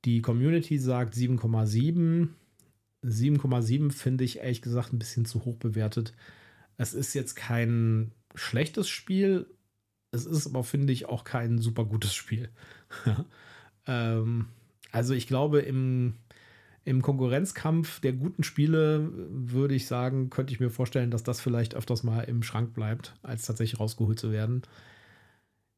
Die 0.05 0.21
Community 0.21 0.79
sagt 0.79 1.15
7,7. 1.15 2.29
7,7 3.05 3.93
finde 3.93 4.25
ich 4.25 4.39
ehrlich 4.39 4.61
gesagt 4.61 4.93
ein 4.93 4.99
bisschen 4.99 5.25
zu 5.25 5.45
hoch 5.45 5.57
bewertet. 5.57 6.15
Es 6.77 6.93
ist 6.93 7.15
jetzt 7.15 7.37
kein 7.37 8.11
schlechtes 8.35 8.89
Spiel. 8.89 9.47
Es 10.11 10.27
ist 10.27 10.49
aber, 10.49 10.65
finde 10.65 10.93
ich, 10.93 11.07
auch 11.07 11.23
kein 11.23 11.59
super 11.59 11.85
gutes 11.85 12.15
Spiel. 12.15 12.51
ähm, 13.87 14.49
also 14.95 15.13
ich 15.13 15.27
glaube, 15.27 15.61
im, 15.61 16.15
im 16.85 17.03
Konkurrenzkampf 17.03 17.99
der 17.99 18.13
guten 18.13 18.45
Spiele 18.45 19.11
würde 19.29 19.75
ich 19.75 19.89
sagen, 19.89 20.31
könnte 20.31 20.53
ich 20.53 20.61
mir 20.61 20.71
vorstellen, 20.71 21.11
dass 21.11 21.25
das 21.25 21.41
vielleicht 21.41 21.75
öfters 21.75 22.05
mal 22.05 22.21
im 22.21 22.45
Schrank 22.45 22.75
bleibt, 22.75 23.17
als 23.23 23.45
tatsächlich 23.45 23.81
rausgeholt 23.81 24.21
zu 24.21 24.31
werden. 24.31 24.63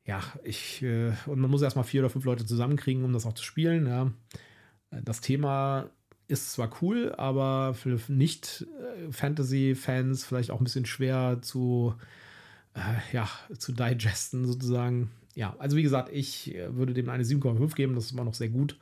Ja, 0.04 0.22
ich, 0.44 0.82
äh, 0.82 1.14
und 1.24 1.40
man 1.40 1.50
muss 1.50 1.62
erstmal 1.62 1.86
vier 1.86 2.02
oder 2.02 2.10
fünf 2.10 2.26
Leute 2.26 2.44
zusammenkriegen, 2.44 3.04
um 3.04 3.14
das 3.14 3.24
auch 3.24 3.32
zu 3.32 3.42
spielen. 3.42 3.86
Ja. 3.86 4.12
Das 5.02 5.22
Thema 5.22 5.88
ist 6.28 6.52
zwar 6.52 6.70
cool, 6.82 7.14
aber 7.16 7.72
für 7.72 7.98
Nicht-Fantasy-Fans 8.08 10.26
vielleicht 10.26 10.50
auch 10.50 10.60
ein 10.60 10.64
bisschen 10.64 10.84
schwer 10.84 11.38
zu, 11.40 11.94
äh, 12.74 13.14
ja, 13.14 13.30
zu 13.56 13.72
digesten 13.72 14.44
sozusagen. 14.44 15.10
Ja, 15.34 15.56
also 15.58 15.76
wie 15.76 15.82
gesagt, 15.82 16.10
ich 16.12 16.54
würde 16.68 16.94
dem 16.94 17.08
eine 17.08 17.24
7,5 17.24 17.74
geben, 17.74 17.94
das 17.94 18.06
ist 18.06 18.12
immer 18.12 18.24
noch 18.24 18.34
sehr 18.34 18.48
gut. 18.48 18.78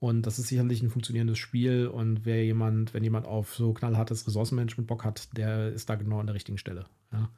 Und 0.00 0.22
das 0.22 0.38
ist 0.38 0.48
sicherlich 0.48 0.82
ein 0.82 0.90
funktionierendes 0.90 1.38
Spiel. 1.38 1.88
Und 1.88 2.24
wer 2.24 2.44
jemand, 2.44 2.94
wenn 2.94 3.02
jemand 3.02 3.26
auf 3.26 3.54
so 3.54 3.72
knallhartes 3.72 4.26
Ressourcenmanagement 4.26 4.86
Bock 4.86 5.04
hat, 5.04 5.36
der 5.36 5.72
ist 5.72 5.90
da 5.90 5.96
genau 5.96 6.20
an 6.20 6.26
der 6.26 6.34
richtigen 6.34 6.58
Stelle. 6.58 6.84
Ja. 7.12 7.30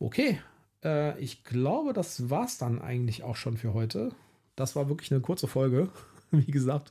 Okay, 0.00 0.40
äh, 0.82 1.18
ich 1.20 1.44
glaube, 1.44 1.92
das 1.92 2.28
war 2.28 2.44
es 2.44 2.58
dann 2.58 2.80
eigentlich 2.80 3.22
auch 3.22 3.36
schon 3.36 3.56
für 3.56 3.72
heute. 3.72 4.10
Das 4.56 4.74
war 4.74 4.88
wirklich 4.88 5.12
eine 5.12 5.20
kurze 5.20 5.46
Folge. 5.46 5.90
Wie 6.32 6.50
gesagt, 6.50 6.90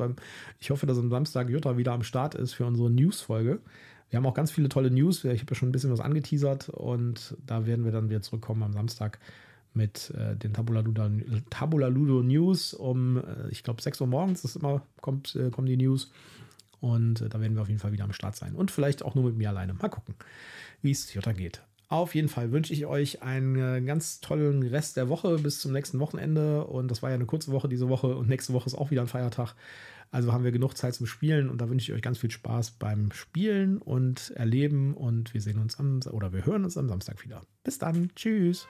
ich 0.59 0.69
hoffe, 0.69 0.85
dass 0.85 0.97
am 0.97 1.09
Samstag 1.09 1.49
Jutta 1.49 1.77
wieder 1.77 1.91
am 1.91 2.03
Start 2.03 2.35
ist 2.35 2.53
für 2.53 2.65
unsere 2.65 2.89
News-Folge. 2.89 3.59
Wir 4.09 4.17
haben 4.17 4.25
auch 4.25 4.33
ganz 4.33 4.51
viele 4.51 4.69
tolle 4.69 4.91
News. 4.91 5.23
Ich 5.23 5.41
habe 5.41 5.49
ja 5.49 5.55
schon 5.55 5.69
ein 5.69 5.71
bisschen 5.71 5.91
was 5.91 5.99
angeteasert 5.99 6.69
und 6.69 7.35
da 7.45 7.65
werden 7.65 7.85
wir 7.85 7.91
dann 7.91 8.09
wieder 8.09 8.21
zurückkommen 8.21 8.63
am 8.63 8.73
Samstag 8.73 9.19
mit 9.73 10.11
äh, 10.11 10.35
den 10.35 10.53
Tabula 10.53 10.81
Ludo, 10.81 11.09
Tabula 11.49 11.87
Ludo 11.87 12.23
News 12.23 12.73
um, 12.73 13.17
äh, 13.17 13.49
ich 13.49 13.63
glaube, 13.63 13.81
6 13.81 14.01
Uhr 14.01 14.07
morgens 14.07 14.43
ist 14.43 14.55
immer, 14.55 14.81
kommt, 15.01 15.35
äh, 15.35 15.49
kommen 15.49 15.67
die 15.67 15.77
News. 15.77 16.11
Und 16.79 17.21
äh, 17.21 17.29
da 17.29 17.39
werden 17.39 17.55
wir 17.55 17.61
auf 17.61 17.69
jeden 17.69 17.79
Fall 17.79 17.91
wieder 17.91 18.03
am 18.03 18.13
Start 18.13 18.35
sein. 18.35 18.55
Und 18.55 18.71
vielleicht 18.71 19.03
auch 19.03 19.15
nur 19.15 19.25
mit 19.25 19.37
mir 19.37 19.49
alleine. 19.49 19.73
Mal 19.73 19.89
gucken, 19.89 20.15
wie 20.81 20.91
es 20.91 21.13
Jutta 21.13 21.31
geht. 21.31 21.61
Auf 21.91 22.15
jeden 22.15 22.29
Fall 22.29 22.51
wünsche 22.51 22.73
ich 22.73 22.85
euch 22.85 23.21
einen 23.21 23.55
äh, 23.57 23.81
ganz 23.81 24.21
tollen 24.21 24.63
Rest 24.63 24.95
der 24.95 25.09
Woche 25.09 25.37
bis 25.39 25.59
zum 25.59 25.73
nächsten 25.73 25.99
Wochenende. 25.99 26.65
Und 26.65 26.89
das 26.89 27.03
war 27.03 27.09
ja 27.09 27.15
eine 27.15 27.25
kurze 27.25 27.51
Woche 27.51 27.67
diese 27.67 27.89
Woche 27.89 28.15
und 28.15 28.29
nächste 28.29 28.53
Woche 28.53 28.67
ist 28.67 28.75
auch 28.75 28.91
wieder 28.91 29.01
ein 29.01 29.07
Feiertag. 29.07 29.55
Also 30.09 30.33
haben 30.33 30.43
wir 30.43 30.51
genug 30.51 30.75
Zeit 30.75 30.93
zum 30.93 31.05
Spielen 31.05 31.49
und 31.49 31.59
da 31.59 31.69
wünsche 31.69 31.91
ich 31.91 31.95
euch 31.95 32.01
ganz 32.01 32.17
viel 32.17 32.31
Spaß 32.31 32.71
beim 32.71 33.11
Spielen 33.11 33.77
und 33.77 34.31
Erleben. 34.31 34.93
Und 34.93 35.33
wir 35.33 35.41
sehen 35.41 35.59
uns 35.59 35.79
am 35.79 35.99
oder 36.11 36.33
wir 36.33 36.45
hören 36.45 36.63
uns 36.63 36.77
am 36.77 36.87
Samstag 36.87 37.23
wieder. 37.23 37.41
Bis 37.63 37.77
dann. 37.77 38.09
Tschüss. 38.15 38.67